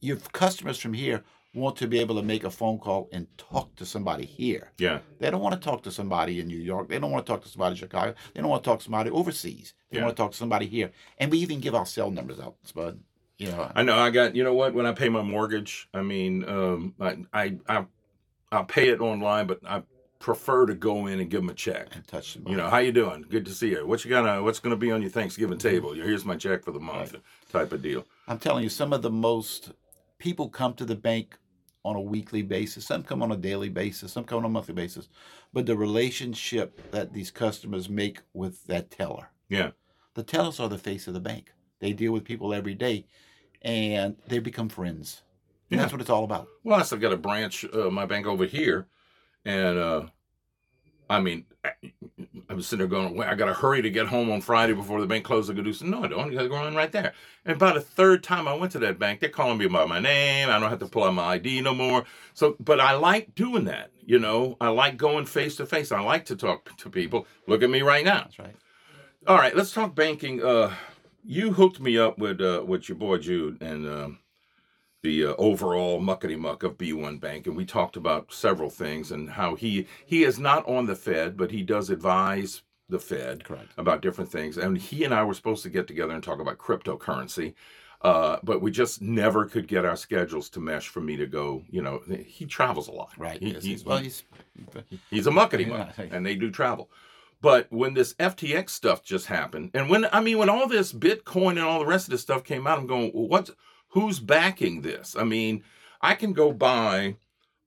your 0.00 0.16
customers 0.32 0.78
from 0.78 0.94
here 0.94 1.22
want 1.54 1.76
to 1.76 1.86
be 1.86 1.98
able 2.00 2.14
to 2.16 2.22
make 2.22 2.44
a 2.44 2.50
phone 2.50 2.78
call 2.78 3.08
and 3.12 3.26
talk 3.36 3.74
to 3.76 3.84
somebody 3.84 4.24
here. 4.24 4.72
Yeah. 4.78 5.00
They 5.18 5.30
don't 5.30 5.42
want 5.42 5.54
to 5.54 5.60
talk 5.60 5.82
to 5.82 5.90
somebody 5.90 6.40
in 6.40 6.46
New 6.46 6.56
York. 6.58 6.88
They 6.88 6.98
don't 6.98 7.10
want 7.10 7.26
to 7.26 7.30
talk 7.32 7.42
to 7.42 7.48
somebody 7.48 7.72
in 7.72 7.76
Chicago. 7.76 8.14
They 8.32 8.40
don't 8.40 8.48
want 8.48 8.64
to 8.64 8.70
talk 8.70 8.78
to 8.78 8.84
somebody 8.84 9.10
overseas. 9.10 9.74
They 9.90 9.98
Yeah. 9.98 10.04
want 10.04 10.16
to 10.16 10.22
talk 10.22 10.30
to 10.32 10.36
somebody 10.38 10.66
here. 10.66 10.92
And 11.18 11.30
we 11.30 11.38
even 11.40 11.60
give 11.60 11.74
our 11.74 11.84
cell 11.84 12.10
numbers 12.10 12.40
out, 12.40 12.56
Spud. 12.64 13.00
You 13.38 13.48
know, 13.50 13.70
I 13.74 13.82
know. 13.82 13.98
I 13.98 14.08
got. 14.10 14.34
You 14.34 14.44
know 14.44 14.54
what? 14.54 14.72
When 14.72 14.86
I 14.86 14.92
pay 14.92 15.08
my 15.10 15.22
mortgage, 15.22 15.88
I 15.92 16.00
mean, 16.00 16.48
um, 16.48 16.94
I, 16.98 17.18
I, 17.34 17.56
I, 17.68 17.84
I 18.50 18.62
pay 18.62 18.88
it 18.88 19.00
online, 19.00 19.46
but 19.46 19.60
I 19.66 19.82
prefer 20.22 20.66
to 20.66 20.74
go 20.74 21.06
in 21.06 21.18
and 21.18 21.28
give 21.28 21.40
them 21.42 21.50
a 21.50 21.54
check. 21.54 21.88
and 21.96 22.06
touch 22.06 22.34
somebody. 22.34 22.52
You 22.52 22.62
know, 22.62 22.68
how 22.70 22.78
you 22.78 22.92
doing? 22.92 23.26
Good 23.28 23.44
to 23.46 23.52
see 23.52 23.70
you. 23.70 23.84
What 23.84 24.04
you 24.04 24.08
gonna? 24.10 24.40
What's 24.42 24.60
gonna 24.60 24.76
be 24.76 24.92
on 24.92 25.02
your 25.02 25.10
Thanksgiving 25.10 25.58
table? 25.58 25.92
Here's 25.94 26.24
my 26.24 26.36
check 26.36 26.64
for 26.64 26.70
the 26.70 26.78
month, 26.80 27.16
type 27.50 27.72
of 27.72 27.82
deal. 27.82 28.06
I'm 28.28 28.38
telling 28.38 28.62
you, 28.62 28.70
some 28.70 28.92
of 28.92 29.02
the 29.02 29.10
most 29.10 29.72
people 30.18 30.48
come 30.48 30.74
to 30.74 30.84
the 30.84 30.94
bank 30.94 31.36
on 31.84 31.96
a 31.96 32.00
weekly 32.00 32.42
basis. 32.42 32.86
Some 32.86 33.02
come 33.02 33.20
on 33.22 33.32
a 33.32 33.36
daily 33.36 33.68
basis. 33.68 34.12
Some 34.12 34.22
come 34.22 34.38
on 34.38 34.44
a 34.44 34.48
monthly 34.48 34.74
basis. 34.74 35.08
But 35.52 35.66
the 35.66 35.76
relationship 35.76 36.92
that 36.92 37.12
these 37.12 37.32
customers 37.32 37.88
make 37.88 38.20
with 38.32 38.64
that 38.68 38.92
teller, 38.92 39.30
Yeah. 39.48 39.72
the 40.14 40.22
tellers 40.22 40.60
are 40.60 40.68
the 40.68 40.78
face 40.78 41.08
of 41.08 41.14
the 41.14 41.20
bank. 41.20 41.52
They 41.80 41.92
deal 41.92 42.12
with 42.12 42.22
people 42.24 42.54
every 42.54 42.74
day, 42.74 43.06
and 43.60 44.16
they 44.28 44.38
become 44.38 44.68
friends. 44.68 45.22
And 45.72 45.80
that's 45.80 45.90
what 45.90 46.00
it's 46.00 46.10
all 46.10 46.22
about. 46.22 46.46
Well, 46.62 46.78
I've 46.78 47.00
got 47.00 47.12
a 47.12 47.16
branch, 47.16 47.64
uh, 47.74 47.90
my 47.90 48.06
bank 48.06 48.26
over 48.26 48.44
here, 48.44 48.86
and 49.44 49.78
uh, 49.78 50.02
I 51.08 51.20
mean, 51.20 51.44
I, 51.64 51.72
I 52.48 52.54
was 52.54 52.66
sitting 52.66 52.78
there 52.78 52.88
going, 52.88 53.16
"Well, 53.16 53.28
I 53.28 53.34
got 53.34 53.46
to 53.46 53.54
hurry 53.54 53.82
to 53.82 53.90
get 53.90 54.06
home 54.06 54.30
on 54.30 54.40
Friday 54.40 54.72
before 54.72 55.00
the 55.00 55.06
bank 55.06 55.24
closes." 55.24 55.50
I 55.50 55.54
go 55.54 55.62
do 55.62 55.72
some. 55.72 55.90
No, 55.90 56.04
I 56.04 56.08
don't. 56.08 56.30
You 56.30 56.38
got 56.38 56.44
to 56.44 56.48
go 56.48 56.66
in 56.66 56.74
right 56.74 56.90
there. 56.90 57.12
And 57.44 57.56
about 57.56 57.76
a 57.76 57.80
third 57.80 58.22
time 58.22 58.48
I 58.48 58.54
went 58.54 58.72
to 58.72 58.78
that 58.80 58.98
bank, 58.98 59.20
they're 59.20 59.28
calling 59.28 59.58
me 59.58 59.66
by 59.66 59.84
my 59.84 59.98
name. 59.98 60.48
I 60.48 60.58
don't 60.58 60.70
have 60.70 60.78
to 60.78 60.86
pull 60.86 61.04
out 61.04 61.14
my 61.14 61.34
ID 61.34 61.60
no 61.60 61.74
more. 61.74 62.04
So, 62.34 62.56
but 62.60 62.80
I 62.80 62.92
like 62.92 63.34
doing 63.34 63.64
that. 63.64 63.90
You 64.04 64.18
know, 64.18 64.56
I 64.60 64.68
like 64.68 64.96
going 64.96 65.26
face 65.26 65.56
to 65.56 65.66
face. 65.66 65.92
I 65.92 66.00
like 66.00 66.24
to 66.26 66.36
talk 66.36 66.76
to 66.78 66.90
people. 66.90 67.26
Look 67.46 67.62
at 67.62 67.70
me 67.70 67.82
right 67.82 68.04
now. 68.04 68.22
That's 68.22 68.38
right. 68.38 68.56
All 69.26 69.36
right, 69.36 69.54
let's 69.54 69.72
talk 69.72 69.94
banking. 69.94 70.42
Uh, 70.42 70.74
you 71.24 71.52
hooked 71.52 71.78
me 71.78 71.96
up 71.98 72.18
with 72.18 72.40
uh, 72.40 72.64
with 72.66 72.88
your 72.88 72.96
boy 72.98 73.18
Jude 73.18 73.62
and 73.62 73.86
um, 73.86 74.18
the 75.02 75.26
uh, 75.26 75.34
overall 75.36 76.00
muckety 76.00 76.38
muck 76.38 76.62
of 76.62 76.78
B1 76.78 77.20
Bank, 77.20 77.46
and 77.46 77.56
we 77.56 77.64
talked 77.64 77.96
about 77.96 78.32
several 78.32 78.70
things 78.70 79.10
and 79.10 79.30
how 79.30 79.54
he 79.56 79.86
he 80.06 80.24
is 80.24 80.38
not 80.38 80.66
on 80.68 80.86
the 80.86 80.94
Fed, 80.96 81.36
but 81.36 81.50
he 81.50 81.62
does 81.62 81.90
advise 81.90 82.62
the 82.88 82.98
Fed 83.00 83.44
Correct. 83.44 83.68
about 83.76 84.02
different 84.02 84.30
things. 84.30 84.56
And 84.58 84.78
he 84.78 85.04
and 85.04 85.12
I 85.14 85.24
were 85.24 85.34
supposed 85.34 85.62
to 85.64 85.70
get 85.70 85.86
together 85.86 86.12
and 86.12 86.22
talk 86.22 86.40
about 86.40 86.58
cryptocurrency. 86.58 87.54
Uh, 88.02 88.38
but 88.42 88.60
we 88.60 88.70
just 88.72 89.00
never 89.00 89.44
could 89.46 89.68
get 89.68 89.84
our 89.84 89.94
schedules 89.96 90.50
to 90.50 90.58
mesh 90.60 90.88
for 90.88 91.00
me 91.00 91.16
to 91.16 91.24
go. 91.26 91.62
You 91.70 91.82
know, 91.82 92.02
he 92.26 92.46
travels 92.46 92.88
a 92.88 92.92
lot. 92.92 93.12
Right. 93.16 93.40
He- 93.40 93.52
Yes, 93.52 93.62
he's- 93.62 93.84
well, 93.84 93.98
he's 93.98 94.24
He's 95.08 95.26
a 95.26 95.30
muckety 95.30 95.68
muck, 95.68 95.94
Yeah. 95.96 96.06
and 96.10 96.26
they 96.26 96.34
do 96.34 96.50
travel. 96.50 96.90
But 97.40 97.66
when 97.70 97.94
this 97.94 98.14
FTX 98.20 98.70
stuff 98.70 99.02
just 99.04 99.26
happened, 99.26 99.70
and 99.74 99.88
when 99.88 100.06
I 100.12 100.20
mean 100.20 100.38
when 100.38 100.48
all 100.50 100.68
this 100.68 100.92
Bitcoin 100.92 101.50
and 101.52 101.60
all 101.60 101.78
the 101.80 101.86
rest 101.86 102.06
of 102.06 102.10
this 102.10 102.20
stuff 102.22 102.44
came 102.44 102.66
out, 102.66 102.78
I'm 102.78 102.86
going, 102.88 103.10
well, 103.14 103.28
what's 103.28 103.50
who's 103.92 104.18
backing 104.20 104.82
this? 104.82 105.16
I 105.18 105.24
mean, 105.24 105.62
I 106.00 106.14
can 106.14 106.32
go 106.32 106.52
buy 106.52 107.16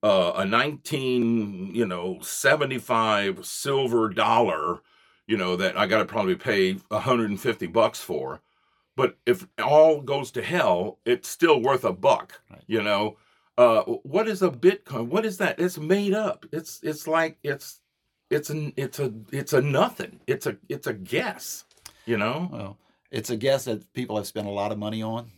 uh, 0.04 0.34
a 0.36 0.46
19, 0.46 1.74
you 1.74 1.86
know, 1.86 2.20
75 2.22 3.46
silver 3.46 4.10
dollar, 4.10 4.80
you 5.28 5.38
know, 5.38 5.56
that 5.56 5.78
I 5.78 5.88
got 5.88 6.00
to 6.00 6.06
probably 6.06 6.36
pay 6.36 6.74
150 6.74 7.68
bucks 7.68 8.02
for. 8.02 8.42
But 8.96 9.18
if 9.26 9.46
all 9.62 10.02
goes 10.02 10.32
to 10.32 10.42
hell, 10.42 11.00
it's 11.06 11.28
still 11.28 11.62
worth 11.62 11.84
a 11.84 11.92
buck, 11.94 12.42
Right. 12.50 12.62
you 12.68 12.82
know. 12.82 13.18
Uh, 13.58 13.82
what 13.84 14.28
is 14.28 14.42
a 14.42 14.50
Bitcoin? 14.50 15.08
What 15.08 15.26
is 15.26 15.38
that? 15.38 15.60
It's 15.60 15.78
made 15.78 16.14
up. 16.14 16.46
It's 16.52 16.80
it's 16.84 17.08
like 17.08 17.38
it's 17.44 17.80
it's 18.30 18.50
an 18.50 18.74
it's 18.76 19.00
a 19.00 19.14
it's 19.32 19.54
a 19.54 19.62
nothing. 19.62 20.20
It's 20.28 20.46
a 20.46 20.58
it's 20.68 20.88
a 20.88 20.94
guess, 20.94 21.64
you 22.06 22.18
know. 22.18 22.50
Well, 22.52 22.78
it's 23.12 23.30
a 23.30 23.38
guess 23.38 23.64
that 23.66 23.94
people 23.94 24.18
have 24.18 24.28
spent 24.28 24.48
a 24.48 24.52
lot 24.52 24.74
of 24.74 24.78
money 24.78 25.02
on. 25.02 25.32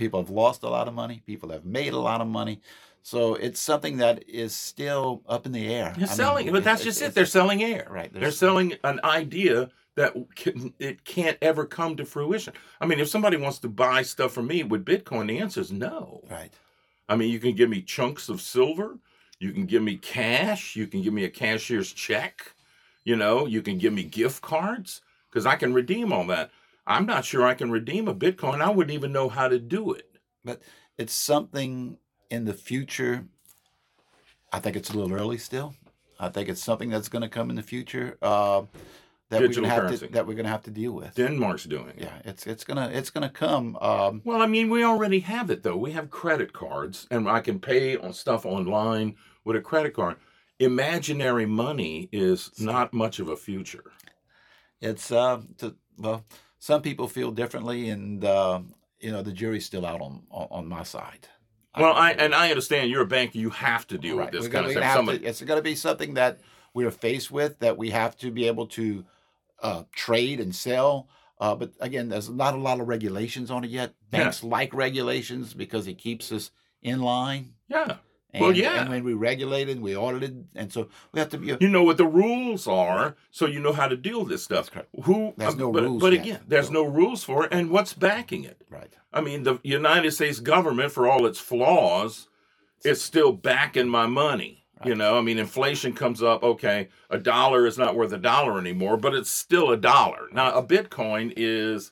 People 0.00 0.22
have 0.22 0.30
lost 0.30 0.62
a 0.62 0.68
lot 0.70 0.88
of 0.88 0.94
money. 0.94 1.20
People 1.26 1.50
have 1.50 1.66
made 1.66 1.92
a 1.92 1.98
lot 1.98 2.22
of 2.22 2.26
money. 2.26 2.62
So 3.02 3.34
it's 3.34 3.60
something 3.60 3.98
that 3.98 4.26
is 4.26 4.56
still 4.56 5.20
up 5.28 5.44
in 5.44 5.52
the 5.52 5.68
air. 5.68 5.92
You're 5.98 6.06
I 6.06 6.08
mean, 6.08 6.16
selling, 6.16 6.52
but 6.52 6.64
that's 6.64 6.82
just 6.82 7.02
it. 7.02 7.14
They're 7.14 7.26
selling 7.26 7.62
air. 7.62 7.86
Right, 7.90 8.10
They're 8.10 8.30
selling 8.30 8.76
an 8.82 9.00
idea 9.04 9.68
that 9.96 10.14
can, 10.34 10.72
it 10.78 11.04
can't 11.04 11.36
ever 11.42 11.66
come 11.66 11.96
to 11.96 12.06
fruition. 12.06 12.54
I 12.80 12.86
mean, 12.86 12.98
if 12.98 13.08
somebody 13.08 13.36
wants 13.36 13.58
to 13.58 13.68
buy 13.68 14.00
stuff 14.00 14.32
from 14.32 14.46
me 14.46 14.62
with 14.62 14.86
Bitcoin, 14.86 15.28
the 15.28 15.38
answer 15.38 15.60
is 15.60 15.70
no. 15.70 16.22
Right. 16.30 16.50
I 17.06 17.16
mean, 17.16 17.30
you 17.30 17.38
can 17.38 17.54
give 17.54 17.68
me 17.68 17.82
chunks 17.82 18.30
of 18.30 18.40
silver, 18.40 18.96
you 19.38 19.52
can 19.52 19.66
give 19.66 19.82
me 19.82 19.96
cash, 19.96 20.76
you 20.76 20.86
can 20.86 21.02
give 21.02 21.12
me 21.12 21.24
a 21.24 21.30
cashier's 21.30 21.92
check, 21.92 22.54
you 23.04 23.16
know, 23.16 23.44
you 23.46 23.60
can 23.60 23.76
give 23.76 23.92
me 23.92 24.04
gift 24.04 24.40
cards 24.40 25.02
because 25.28 25.44
I 25.44 25.56
can 25.56 25.74
redeem 25.74 26.10
all 26.10 26.26
that. 26.28 26.50
I'm 26.86 27.06
not 27.06 27.24
sure 27.24 27.46
I 27.46 27.54
can 27.54 27.70
redeem 27.70 28.08
a 28.08 28.14
Bitcoin. 28.14 28.60
I 28.60 28.70
wouldn't 28.70 28.94
even 28.94 29.12
know 29.12 29.28
how 29.28 29.48
to 29.48 29.58
do 29.58 29.92
it. 29.92 30.06
But 30.44 30.62
it's 30.98 31.12
something 31.12 31.98
in 32.30 32.44
the 32.44 32.54
future. 32.54 33.26
I 34.52 34.58
think 34.60 34.76
it's 34.76 34.90
a 34.90 34.96
little 34.96 35.12
early 35.14 35.38
still. 35.38 35.74
I 36.18 36.28
think 36.28 36.48
it's 36.48 36.62
something 36.62 36.90
that's 36.90 37.08
going 37.08 37.22
to 37.22 37.28
come 37.28 37.50
in 37.50 37.56
the 37.56 37.62
future 37.62 38.18
uh, 38.20 38.62
that 39.30 39.40
Digital 39.40 39.62
we're 39.62 39.68
going 39.70 39.82
to 39.84 39.90
have 39.90 40.00
to 40.00 40.06
that 40.08 40.26
we're 40.26 40.34
going 40.34 40.44
to 40.44 40.50
have 40.50 40.64
to 40.64 40.70
deal 40.70 40.92
with. 40.92 41.14
Denmark's 41.14 41.64
doing 41.64 41.88
it. 41.88 41.96
Yeah, 41.98 42.18
it's 42.24 42.46
it's 42.46 42.64
gonna 42.64 42.90
it's 42.92 43.10
gonna 43.10 43.30
come. 43.30 43.76
Um, 43.80 44.22
Well, 44.24 44.42
I 44.42 44.46
mean, 44.46 44.68
we 44.68 44.84
already 44.84 45.20
have 45.20 45.50
it 45.50 45.62
though. 45.62 45.76
We 45.76 45.92
have 45.92 46.10
credit 46.10 46.52
cards, 46.52 47.06
and 47.10 47.28
I 47.28 47.40
can 47.40 47.60
pay 47.60 47.96
on 47.96 48.12
stuff 48.12 48.44
online 48.44 49.16
with 49.44 49.56
a 49.56 49.60
credit 49.60 49.94
card. 49.94 50.16
Imaginary 50.58 51.46
money 51.46 52.08
is 52.12 52.50
not 52.58 52.92
much 52.92 53.18
of 53.20 53.28
a 53.28 53.36
future. 53.36 53.92
it's 54.82 55.10
uh, 55.12 55.40
to, 55.58 55.74
well, 55.96 56.24
some 56.60 56.82
people 56.82 57.08
feel 57.08 57.32
differently, 57.32 57.88
and 57.88 58.24
uh, 58.24 58.60
you 59.00 59.10
know 59.10 59.22
the 59.22 59.32
jury's 59.32 59.66
still 59.66 59.84
out 59.84 60.00
on 60.00 60.22
on, 60.30 60.46
on 60.50 60.66
my 60.68 60.84
side. 60.84 61.26
Well, 61.76 61.94
I 61.94 62.12
and 62.12 62.34
I 62.34 62.50
understand 62.50 62.90
you're 62.90 63.02
a 63.02 63.06
banker. 63.06 63.38
You 63.38 63.50
have 63.50 63.86
to 63.88 63.98
deal 63.98 64.16
Right. 64.16 64.26
with 64.26 64.32
this 64.32 64.42
We're 64.48 64.52
kind 64.54 64.66
gonna, 64.66 64.78
of 64.78 64.82
stuff. 64.84 64.94
Somebody, 64.96 65.18
to, 65.20 65.26
it's 65.26 65.40
going 65.42 65.58
to 65.58 65.62
be 65.62 65.74
something 65.74 66.14
that 66.14 66.40
we're 66.74 66.90
faced 66.90 67.30
with 67.30 67.58
that 67.60 67.76
we 67.76 67.90
have 67.90 68.16
to 68.18 68.30
be 68.30 68.46
able 68.46 68.66
to 68.68 69.04
uh, 69.62 69.82
trade 69.92 70.40
and 70.40 70.54
sell. 70.54 71.08
Uh, 71.38 71.54
but 71.54 71.72
again, 71.80 72.08
there's 72.08 72.28
not 72.28 72.54
a 72.54 72.58
lot 72.58 72.80
of 72.80 72.88
regulations 72.88 73.50
on 73.50 73.64
it 73.64 73.70
yet. 73.70 73.94
Yeah. 74.12 74.18
Banks 74.24 74.42
like 74.44 74.74
regulations 74.74 75.54
because 75.54 75.86
it 75.86 75.94
keeps 75.98 76.30
us 76.32 76.50
in 76.82 77.00
line. 77.00 77.54
Yeah. 77.68 77.96
And, 78.32 78.42
Well, 78.42 78.56
yeah. 78.56 78.80
And 78.82 78.90
when 78.90 79.04
we 79.04 79.14
regulated, 79.14 79.80
we 79.80 79.96
audited, 79.96 80.46
and 80.54 80.72
so 80.72 80.88
we 81.12 81.20
have 81.20 81.30
to 81.30 81.38
be. 81.38 81.56
You 81.60 81.68
know 81.68 81.82
what 81.82 81.96
the 81.96 82.06
rules 82.06 82.66
are, 82.68 83.16
so 83.30 83.46
you 83.46 83.60
know 83.60 83.72
how 83.72 83.88
to 83.88 83.96
deal 83.96 84.20
with 84.20 84.28
this 84.28 84.42
stuff. 84.44 84.70
correct. 84.70 84.88
Who? 85.04 85.34
There's 85.36 85.54
um, 85.54 85.58
no 85.58 85.72
but, 85.72 85.82
rules 85.82 86.00
But 86.00 86.12
yet. 86.12 86.22
again, 86.22 86.40
there's 86.46 86.70
no 86.70 86.84
rules 86.84 87.24
for 87.24 87.44
it, 87.46 87.52
and 87.52 87.70
what's 87.70 87.92
backing 87.92 88.44
it? 88.44 88.62
right. 88.70 88.92
I 89.12 89.20
mean, 89.20 89.42
the 89.42 89.58
United 89.64 90.12
States 90.12 90.38
government, 90.38 90.92
for 90.92 91.08
all 91.08 91.26
its 91.26 91.40
flaws, 91.40 92.28
is 92.84 93.02
still 93.02 93.32
backing 93.32 93.88
my 93.88 94.06
money. 94.06 94.58
You 94.82 94.94
know, 94.94 95.18
I 95.18 95.20
mean, 95.20 95.38
inflation 95.38 95.92
comes 95.92 96.22
up. 96.22 96.42
Okay, 96.42 96.88
a 97.10 97.18
dollar 97.18 97.66
is 97.66 97.76
not 97.76 97.96
worth 97.96 98.12
a 98.12 98.18
dollar 98.18 98.58
anymore, 98.58 98.96
but 98.96 99.14
it's 99.14 99.28
still 99.30 99.70
a 99.70 99.76
dollar. 99.76 100.28
Now, 100.32 100.52
a 100.54 100.62
Bitcoin 100.62 101.34
is 101.36 101.90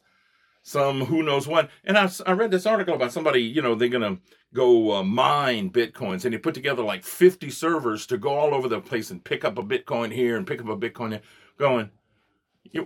some 0.69 1.07
who 1.07 1.23
knows 1.23 1.49
what. 1.49 1.71
And 1.85 1.97
I, 1.97 2.11
I 2.27 2.33
read 2.33 2.51
this 2.51 2.67
article 2.67 2.95
about 2.95 3.13
somebody. 3.13 3.41
You 3.41 3.63
know, 3.63 3.75
they're 3.75 3.89
gonna 3.89 4.19
go 4.53 4.93
uh, 4.93 5.03
mine 5.03 5.71
bitcoins, 5.71 6.25
and 6.25 6.35
they 6.35 6.39
put 6.39 6.55
together 6.55 6.83
like 6.83 7.05
50 7.05 7.51
servers 7.51 8.07
to 8.07 8.19
go 8.19 8.31
all 8.31 8.55
over 8.55 8.69
the 8.69 8.81
place 8.81 9.11
and 9.11 9.25
pick 9.25 9.45
up 9.45 9.59
a 9.59 9.63
Bitcoin 9.63 10.13
here 10.13 10.37
and 10.37 10.47
pick 10.47 10.61
up 10.61 10.69
a 10.69 10.77
Bitcoin 10.77 11.11
there. 11.11 11.23
Going, 11.59 11.91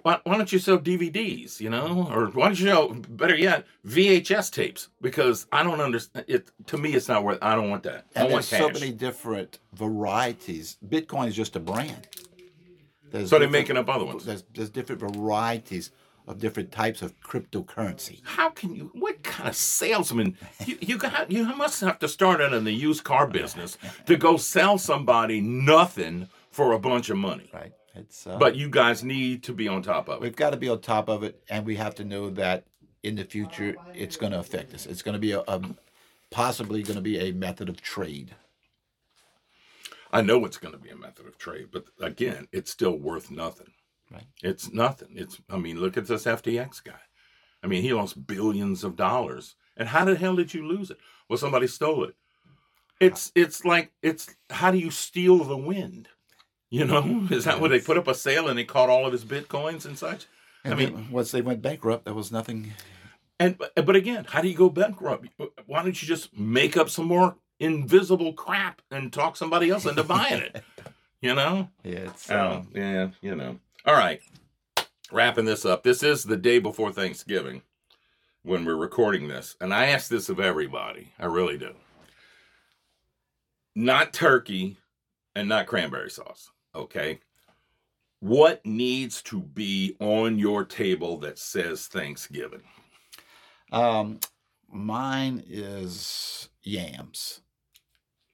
why, 0.03 0.21
why 0.25 0.37
don't 0.37 0.53
you 0.53 0.59
sell 0.59 0.79
DVDs, 0.79 1.61
you 1.61 1.68
know, 1.71 2.09
or 2.11 2.27
why 2.27 2.47
don't 2.47 2.59
you 2.59 2.66
sell, 2.66 2.88
better 2.88 3.37
yet, 3.37 3.66
VHS 3.87 4.53
tapes? 4.53 4.88
Because 5.01 5.47
I 5.53 5.62
don't 5.62 5.81
understand 5.81 6.25
it. 6.29 6.51
To 6.66 6.79
me, 6.79 6.95
it's 6.95 7.09
not 7.09 7.25
worth. 7.25 7.38
I 7.42 7.55
don't 7.55 7.68
want 7.68 7.83
that. 7.83 8.07
I 8.14 8.21
And 8.21 8.33
want 8.33 8.47
there's 8.47 8.61
so 8.61 8.71
many 8.71 8.92
different 8.92 9.59
varieties. 9.75 10.79
Bitcoin 10.87 11.29
is 11.29 11.35
just 11.35 11.57
a 11.57 11.61
brand. 11.61 12.07
There's 13.11 13.29
so 13.29 13.38
they're 13.38 13.51
making 13.51 13.77
up 13.77 13.90
other 13.90 14.05
ones. 14.05 14.25
There's 14.25 14.45
there's 14.55 14.71
different 14.71 15.03
varieties 15.03 15.90
of 16.26 16.38
different 16.38 16.70
types 16.70 17.02
of 17.02 17.18
cryptocurrency. 17.20 18.20
How 18.24 18.50
can 18.50 18.74
you? 18.74 18.90
What 18.94 19.22
kind 19.22 19.48
of 19.48 19.56
salesman? 19.56 20.37
You, 20.66 20.78
you 20.80 20.98
got. 20.98 21.30
You 21.30 21.44
must 21.56 21.80
have 21.80 21.98
to 22.00 22.08
start 22.08 22.40
out 22.40 22.52
in 22.52 22.64
the 22.64 22.72
used 22.72 23.04
car 23.04 23.26
business 23.26 23.76
to 24.06 24.16
go 24.16 24.37
sell 24.37 24.78
somebody 24.78 25.40
nothing 25.40 26.28
for 26.50 26.72
a 26.72 26.78
bunch 26.78 27.11
of 27.11 27.16
money. 27.16 27.50
Right. 27.52 27.72
It's 27.94 28.26
uh, 28.26 28.38
But 28.38 28.56
you 28.56 28.70
guys 28.70 29.04
need 29.04 29.42
to 29.44 29.52
be 29.52 29.68
on 29.68 29.82
top 29.82 30.08
of 30.08 30.14
it. 30.16 30.20
we've 30.20 30.37
got 30.37 30.50
to 30.50 30.56
be 30.56 30.68
on 30.68 30.80
top 30.80 31.08
of 31.08 31.22
it, 31.22 31.42
and 31.48 31.66
we 31.66 31.76
have 31.76 31.94
to 31.96 32.04
know 32.04 32.30
that 32.30 32.64
in 33.02 33.16
the 33.16 33.24
future 33.24 33.74
it's 33.94 34.16
going 34.16 34.32
to 34.32 34.38
affect 34.38 34.72
us. 34.74 34.87
It's 34.87 35.02
going 35.02 35.14
to 35.14 35.18
be 35.18 35.32
a, 35.32 35.40
a 35.40 35.61
possibly 36.30 36.82
going 36.82 36.96
to 36.96 37.02
be 37.02 37.18
a 37.18 37.32
method 37.32 37.68
of 37.68 37.82
trade. 37.82 38.35
I 40.12 40.20
know 40.20 40.44
it's 40.44 40.58
going 40.58 40.72
to 40.72 40.78
be 40.78 40.90
a 40.90 40.96
method 40.96 41.26
of 41.26 41.38
trade, 41.38 41.68
but 41.72 41.85
again, 42.00 42.46
it's 42.52 42.70
still 42.70 42.96
worth 42.98 43.30
nothing. 43.30 43.72
Right. 44.12 44.27
It's 44.42 44.72
nothing. 44.72 45.09
It's. 45.14 45.40
I 45.48 45.57
mean, 45.59 45.81
look 45.81 45.96
at 45.96 46.07
this 46.07 46.25
FTX 46.25 46.85
guy. 46.85 47.01
I 47.62 47.66
mean, 47.66 47.83
he 47.83 47.92
lost 47.92 48.27
billions 48.27 48.85
of 48.85 48.96
dollars. 48.96 49.55
And 49.77 49.88
how 49.88 50.05
the 50.05 50.14
hell 50.16 50.37
did 50.37 50.53
you 50.53 50.66
lose 50.66 50.90
it? 50.90 50.98
Well, 51.29 51.38
somebody 51.38 51.66
stole 51.66 52.05
it. 52.05 52.14
It's. 53.01 53.33
It's 53.35 53.64
like. 53.64 53.90
It's. 54.03 54.35
How 54.51 54.70
do 54.70 54.79
you 54.79 54.90
steal 54.90 55.38
the 55.44 55.57
wind? 55.57 56.09
You 56.70 56.85
know, 56.87 57.27
is 57.31 57.44
that 57.44 57.61
where 57.61 57.70
they 57.70 57.81
put 57.81 57.96
up 57.98 58.09
a 58.09 58.14
sale 58.14 58.48
and 58.48 58.59
they 58.59 58.64
caught 58.64 58.88
all 58.90 59.07
of 59.07 59.12
his 59.12 59.25
bitcoins 59.25 59.85
and 59.87 59.96
such? 59.98 60.27
And 60.64 60.75
I 60.75 60.77
mean, 60.77 60.94
then 60.94 61.11
once 61.11 61.31
they 61.31 61.42
went 61.42 61.62
bankrupt, 61.62 62.05
there 62.05 62.14
was 62.14 62.31
nothing. 62.33 62.72
and 63.40 63.57
but 63.59 63.75
but 63.87 63.96
again, 63.96 64.27
how 64.29 64.40
do 64.42 64.48
you 64.48 64.57
go 64.57 64.68
bankrupt? 64.70 65.27
Why 65.66 65.83
don't 65.83 66.01
you 66.01 66.07
just 66.09 66.37
make 66.37 66.77
up 66.77 66.88
some 66.88 67.07
more 67.07 67.37
invisible 67.61 68.33
crap 68.33 68.81
and 68.90 69.12
talk 69.12 69.37
somebody 69.37 69.70
else 69.70 69.87
into 69.87 70.05
buying 70.05 70.42
it? 70.42 70.62
You 71.25 71.37
know. 71.37 71.68
Yeah, 71.85 71.98
it's 72.11 72.29
Oh, 72.33 72.51
um, 72.51 72.68
yeah, 72.75 73.11
you 73.20 73.37
know. 73.37 73.61
All 73.85 73.95
right. 73.95 74.21
Wrapping 75.11 75.45
this 75.45 75.64
up. 75.64 75.83
This 75.83 76.05
is 76.05 76.23
the 76.23 76.37
day 76.37 76.61
before 76.61 76.92
Thanksgiving 76.92 77.62
when 78.45 78.64
we're 78.64 78.77
recording 78.77 79.27
this. 79.27 79.57
And 79.61 79.75
I 79.75 79.87
ask 79.87 80.09
this 80.09 80.29
of 80.29 80.38
everybody. 80.38 81.12
I 81.18 81.27
really 81.27 81.59
do. 81.59 81.75
Not 83.75 84.12
turkey 84.12 84.77
and 85.35 85.49
not 85.49 85.66
cranberry 85.66 86.11
sauce. 86.11 86.51
Okay. 86.77 87.18
What 88.21 88.64
needs 88.64 89.21
to 89.23 89.40
be 89.40 89.97
on 89.99 90.38
your 90.38 90.64
table 90.64 91.18
that 91.18 91.40
says 91.40 91.88
Thanksgiving? 91.88 92.62
Um, 93.73 94.21
mine 94.71 95.42
is 95.49 96.51
yams 96.62 97.40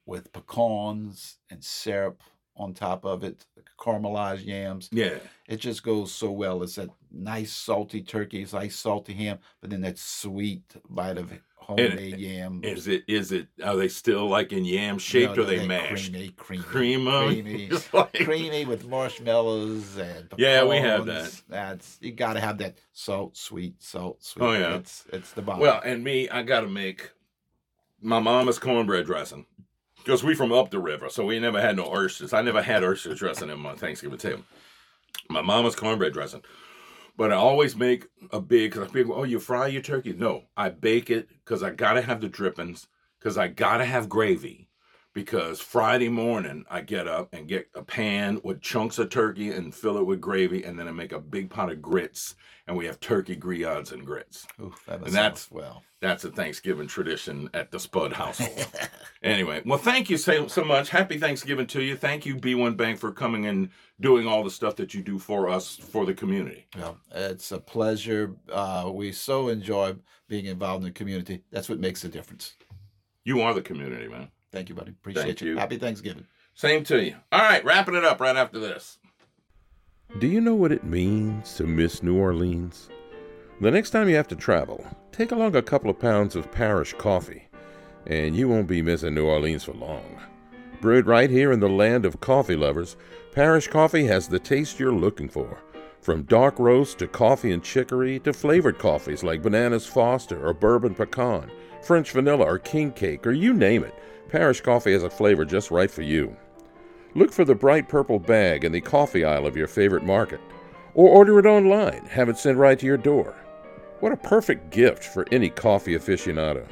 with 0.05 0.31
pecans 0.31 1.37
and 1.49 1.63
syrup 1.63 2.21
on 2.59 2.73
top 2.73 3.05
of 3.05 3.23
it, 3.23 3.45
caramelized 3.79 4.45
yams. 4.45 4.89
Yeah. 4.91 5.15
It 5.47 5.57
just 5.57 5.81
goes 5.81 6.11
so 6.11 6.29
well. 6.31 6.61
It's 6.61 6.75
that 6.75 6.89
nice 7.11 7.53
salty 7.53 8.01
turkey, 8.03 8.43
it's 8.43 8.53
nice 8.53 8.75
salty 8.75 9.13
ham, 9.13 9.39
but 9.61 9.69
then 9.69 9.81
that 9.81 9.97
sweet 9.97 10.63
bite 10.89 11.17
of 11.17 11.31
homemade 11.55 12.17
yam. 12.19 12.59
Is 12.63 12.87
it, 12.87 13.03
is 13.07 13.31
it, 13.31 13.47
are 13.63 13.77
they 13.77 13.87
still 13.87 14.27
like 14.27 14.51
in 14.51 14.65
yam 14.65 14.97
shaped 14.99 15.37
No, 15.37 15.43
or 15.43 15.45
they 15.45 15.65
mashed? 15.65 16.11
Creamy, 16.11 16.29
creamy, 16.35 16.63
Creamy? 16.67 17.67
creamy, 17.69 17.71
like- 17.93 18.13
creamy 18.25 18.65
with 18.65 18.85
marshmallows 18.85 19.97
and 19.97 20.27
Yeah, 20.37 20.65
we 20.65 20.77
have 20.77 21.05
pecans. 21.05 21.43
That's 21.47 21.97
you 22.01 22.11
got 22.11 22.33
to 22.33 22.41
have 22.41 22.57
that 22.57 22.75
salt, 22.91 23.37
sweet, 23.37 23.81
salt, 23.81 24.21
sweet. 24.23 24.43
Oh, 24.45 24.51
yeah. 24.51 24.75
it's 24.75 25.05
it's 25.13 25.31
the 25.31 25.41
bomb. 25.41 25.59
Well, 25.59 25.81
and 25.85 26.03
me, 26.03 26.27
I 26.29 26.43
got 26.43 26.61
to 26.61 26.67
make 26.67 27.11
my 28.01 28.19
mama's 28.19 28.59
cornbread 28.59 29.05
dressing 29.05 29.45
because 29.99 30.23
we 30.23 30.35
from 30.35 30.51
up 30.51 30.71
the 30.71 30.79
river, 30.79 31.09
so 31.09 31.25
we 31.25 31.39
never 31.39 31.61
had 31.61 31.75
no 31.75 31.85
oysters. 31.85 32.33
I 32.33 32.41
never 32.41 32.61
had 32.61 32.83
oyster 32.83 33.13
dressing 33.13 33.49
in 33.49 33.59
my 33.59 33.75
Thanksgiving 33.75 34.17
table. 34.17 34.43
My 35.29 35.41
mama's 35.41 35.75
cornbread 35.75 36.13
dressing, 36.13 36.43
but 37.17 37.31
I 37.31 37.35
always 37.35 37.75
make 37.75 38.07
a 38.31 38.39
big 38.39 38.71
because 38.71 38.89
I 38.89 38.91
figure, 38.91 39.13
oh, 39.13 39.23
you 39.23 39.39
fry 39.39 39.67
your 39.67 39.81
turkey? 39.81 40.13
No, 40.13 40.45
I 40.55 40.69
bake 40.69 41.09
it 41.09 41.29
because 41.29 41.61
I 41.61 41.71
gotta 41.71 42.01
have 42.01 42.21
the 42.21 42.29
drippings 42.29 42.87
because 43.19 43.37
I 43.37 43.47
gotta 43.47 43.85
have 43.85 44.09
gravy. 44.09 44.68
Because 45.13 45.59
Friday 45.59 46.09
morning 46.09 46.65
I 46.69 46.81
get 46.81 47.07
up 47.07 47.33
and 47.33 47.47
get 47.47 47.67
a 47.75 47.81
pan 47.81 48.39
with 48.43 48.61
chunks 48.61 48.99
of 48.99 49.09
turkey 49.09 49.51
and 49.51 49.73
fill 49.73 49.97
it 49.97 50.05
with 50.05 50.21
gravy, 50.21 50.63
and 50.63 50.77
then 50.77 50.87
I 50.87 50.91
make 50.91 51.11
a 51.11 51.19
big 51.19 51.49
pot 51.49 51.71
of 51.71 51.81
grits, 51.81 52.35
and 52.67 52.77
we 52.77 52.85
have 52.85 52.99
turkey 52.99 53.35
grillades 53.35 53.91
and 53.91 54.05
grits. 54.05 54.45
That 54.87 55.01
and 55.01 55.13
that's- 55.13 55.49
well. 55.51 55.83
That's 56.01 56.23
a 56.23 56.31
Thanksgiving 56.31 56.87
tradition 56.87 57.49
at 57.53 57.71
the 57.71 57.79
Spud 57.79 58.13
household. 58.13 58.65
anyway, 59.21 59.61
well, 59.65 59.77
thank 59.77 60.09
you 60.09 60.15
so, 60.15 60.47
so 60.47 60.63
much. 60.63 60.87
Happy 60.89 61.17
Thanksgiving 61.17 61.67
to 61.67 61.81
you. 61.81 61.97
Thank 61.97 62.25
you, 62.25 62.37
B1 62.37 62.77
Bank, 62.77 62.99
for 62.99 63.11
coming 63.11 63.47
and 63.47 63.69
doing 63.99 64.25
all 64.25 64.41
the 64.41 64.49
stuff 64.49 64.77
that 64.77 64.93
you 64.93 65.01
do 65.01 65.19
for 65.19 65.49
us, 65.49 65.75
for 65.75 66.05
the 66.05 66.13
community. 66.13 66.67
Well, 66.77 66.97
it's 67.11 67.51
a 67.51 67.59
pleasure. 67.59 68.33
Uh, 68.49 68.89
we 68.93 69.11
so 69.11 69.49
enjoy 69.49 69.95
being 70.29 70.45
involved 70.45 70.83
in 70.83 70.89
the 70.89 70.93
community. 70.93 71.43
That's 71.51 71.67
what 71.67 71.79
makes 71.79 72.05
a 72.05 72.07
difference. 72.07 72.53
You 73.25 73.41
are 73.41 73.53
the 73.53 73.61
community, 73.61 74.07
man. 74.07 74.29
Thank 74.51 74.69
you, 74.69 74.75
buddy. 74.75 74.91
Appreciate 74.91 75.23
Thank 75.23 75.41
you. 75.41 75.51
you. 75.51 75.57
Happy 75.57 75.77
Thanksgiving. 75.77 76.25
Same 76.53 76.83
to 76.85 77.03
you. 77.03 77.15
All 77.31 77.41
right, 77.41 77.63
wrapping 77.63 77.95
it 77.95 78.03
up 78.03 78.19
right 78.19 78.35
after 78.35 78.59
this. 78.59 78.97
Do 80.19 80.27
you 80.27 80.41
know 80.41 80.55
what 80.55 80.71
it 80.71 80.83
means 80.83 81.53
to 81.55 81.65
miss 81.65 82.01
New 82.01 82.17
Orleans? 82.17 82.89
The 83.61 83.71
next 83.71 83.91
time 83.91 84.09
you 84.09 84.15
have 84.15 84.27
to 84.29 84.35
travel, 84.35 84.85
take 85.11 85.31
along 85.31 85.55
a 85.55 85.61
couple 85.61 85.89
of 85.89 85.99
pounds 85.99 86.35
of 86.35 86.51
parish 86.51 86.93
coffee, 86.93 87.47
and 88.07 88.35
you 88.35 88.49
won't 88.49 88.67
be 88.67 88.81
missing 88.81 89.13
New 89.13 89.27
Orleans 89.27 89.65
for 89.65 89.73
long. 89.73 90.19
Brewed 90.81 91.07
right 91.07 91.29
here 91.29 91.51
in 91.51 91.59
the 91.59 91.69
land 91.69 92.05
of 92.05 92.21
coffee 92.21 92.55
lovers, 92.55 92.95
Parish 93.33 93.67
Coffee 93.67 94.05
has 94.05 94.27
the 94.27 94.39
taste 94.39 94.79
you're 94.79 94.91
looking 94.91 95.29
for. 95.29 95.61
From 96.01 96.23
dark 96.23 96.57
roast 96.57 96.99
to 96.99 97.07
coffee 97.07 97.51
and 97.51 97.61
chicory 97.61 98.19
to 98.21 98.33
flavored 98.33 98.79
coffees 98.79 99.23
like 99.23 99.43
Bananas 99.43 99.85
Foster 99.85 100.43
or 100.43 100.53
Bourbon 100.53 100.95
Pecan, 100.95 101.51
French 101.83 102.11
Vanilla 102.11 102.45
or 102.45 102.57
King 102.57 102.91
Cake, 102.91 103.27
or 103.27 103.31
you 103.31 103.53
name 103.53 103.83
it, 103.83 103.93
Parish 104.29 104.61
Coffee 104.61 104.93
has 104.93 105.01
a 105.01 105.09
flavor 105.09 105.43
just 105.43 105.71
right 105.71 105.89
for 105.89 106.03
you. 106.03 106.35
Look 107.15 107.31
for 107.31 107.43
the 107.43 107.55
bright 107.55 107.89
purple 107.89 108.19
bag 108.19 108.63
in 108.63 108.71
the 108.71 108.79
coffee 108.79 109.25
aisle 109.25 109.47
of 109.47 109.57
your 109.57 109.67
favorite 109.67 110.03
market, 110.03 110.39
or 110.93 111.09
order 111.09 111.39
it 111.39 111.47
online, 111.47 112.05
have 112.05 112.29
it 112.29 112.37
sent 112.37 112.59
right 112.59 112.77
to 112.77 112.85
your 112.85 112.97
door. 112.97 113.35
What 114.01 114.11
a 114.11 114.17
perfect 114.17 114.69
gift 114.69 115.03
for 115.03 115.25
any 115.31 115.49
coffee 115.49 115.95
aficionado. 115.95 116.67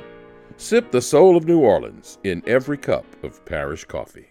Sip 0.58 0.92
the 0.92 1.02
soul 1.02 1.36
of 1.36 1.46
New 1.46 1.60
Orleans 1.60 2.20
in 2.24 2.44
every 2.46 2.78
cup 2.78 3.06
of 3.24 3.44
parish 3.46 3.86
coffee. 3.86 4.28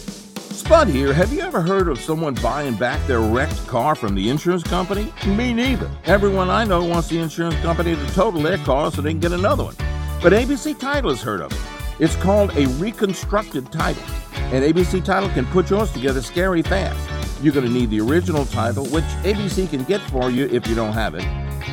Spud 0.00 0.88
here. 0.88 1.12
Have 1.12 1.32
you 1.32 1.40
ever 1.40 1.62
heard 1.62 1.88
of 1.88 1.98
someone 1.98 2.34
buying 2.34 2.74
back 2.74 3.04
their 3.06 3.20
wrecked 3.20 3.66
car 3.66 3.94
from 3.94 4.14
the 4.14 4.28
insurance 4.28 4.62
company? 4.62 5.12
Me 5.26 5.52
neither. 5.52 5.90
Everyone 6.04 6.50
I 6.50 6.64
know 6.64 6.84
wants 6.84 7.08
the 7.08 7.18
insurance 7.18 7.56
company 7.56 7.96
to 7.96 8.06
total 8.08 8.42
their 8.42 8.58
car 8.58 8.92
so 8.92 9.00
they 9.00 9.10
can 9.10 9.20
get 9.20 9.32
another 9.32 9.64
one. 9.64 9.89
But 10.22 10.34
ABC 10.34 10.78
Title 10.78 11.08
has 11.08 11.22
heard 11.22 11.40
of 11.40 11.50
it. 11.50 11.58
It's 11.98 12.14
called 12.16 12.54
a 12.54 12.66
reconstructed 12.74 13.72
title, 13.72 14.02
and 14.34 14.62
ABC 14.62 15.02
Title 15.02 15.30
can 15.30 15.46
put 15.46 15.70
yours 15.70 15.90
together 15.92 16.20
scary 16.20 16.60
fast. 16.60 17.42
You're 17.42 17.54
going 17.54 17.64
to 17.64 17.72
need 17.72 17.88
the 17.88 18.00
original 18.00 18.44
title, 18.44 18.84
which 18.88 19.04
ABC 19.24 19.70
can 19.70 19.82
get 19.84 20.02
for 20.02 20.30
you 20.30 20.46
if 20.52 20.66
you 20.66 20.74
don't 20.74 20.92
have 20.92 21.14
it, 21.14 21.24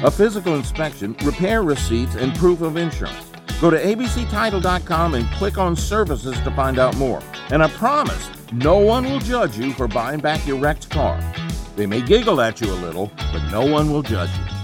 a 0.01 0.09
physical 0.09 0.55
inspection, 0.55 1.13
repair 1.25 1.61
receipts, 1.61 2.15
and 2.15 2.33
proof 2.35 2.61
of 2.61 2.77
insurance. 2.77 3.17
Go 3.59 3.69
to 3.69 3.83
abctitle.com 3.83 5.15
and 5.15 5.27
click 5.31 5.57
on 5.57 5.75
services 5.75 6.39
to 6.39 6.51
find 6.51 6.79
out 6.79 6.95
more. 6.95 7.21
And 7.49 7.61
I 7.61 7.67
promise, 7.67 8.29
no 8.53 8.77
one 8.77 9.03
will 9.03 9.19
judge 9.19 9.57
you 9.57 9.73
for 9.73 9.89
buying 9.89 10.21
back 10.21 10.47
your 10.47 10.57
wrecked 10.57 10.89
car. 10.89 11.21
They 11.75 11.85
may 11.85 12.01
giggle 12.01 12.39
at 12.39 12.61
you 12.61 12.71
a 12.71 12.75
little, 12.75 13.11
but 13.17 13.49
no 13.49 13.65
one 13.65 13.91
will 13.91 14.03
judge 14.03 14.29
you. 14.29 14.56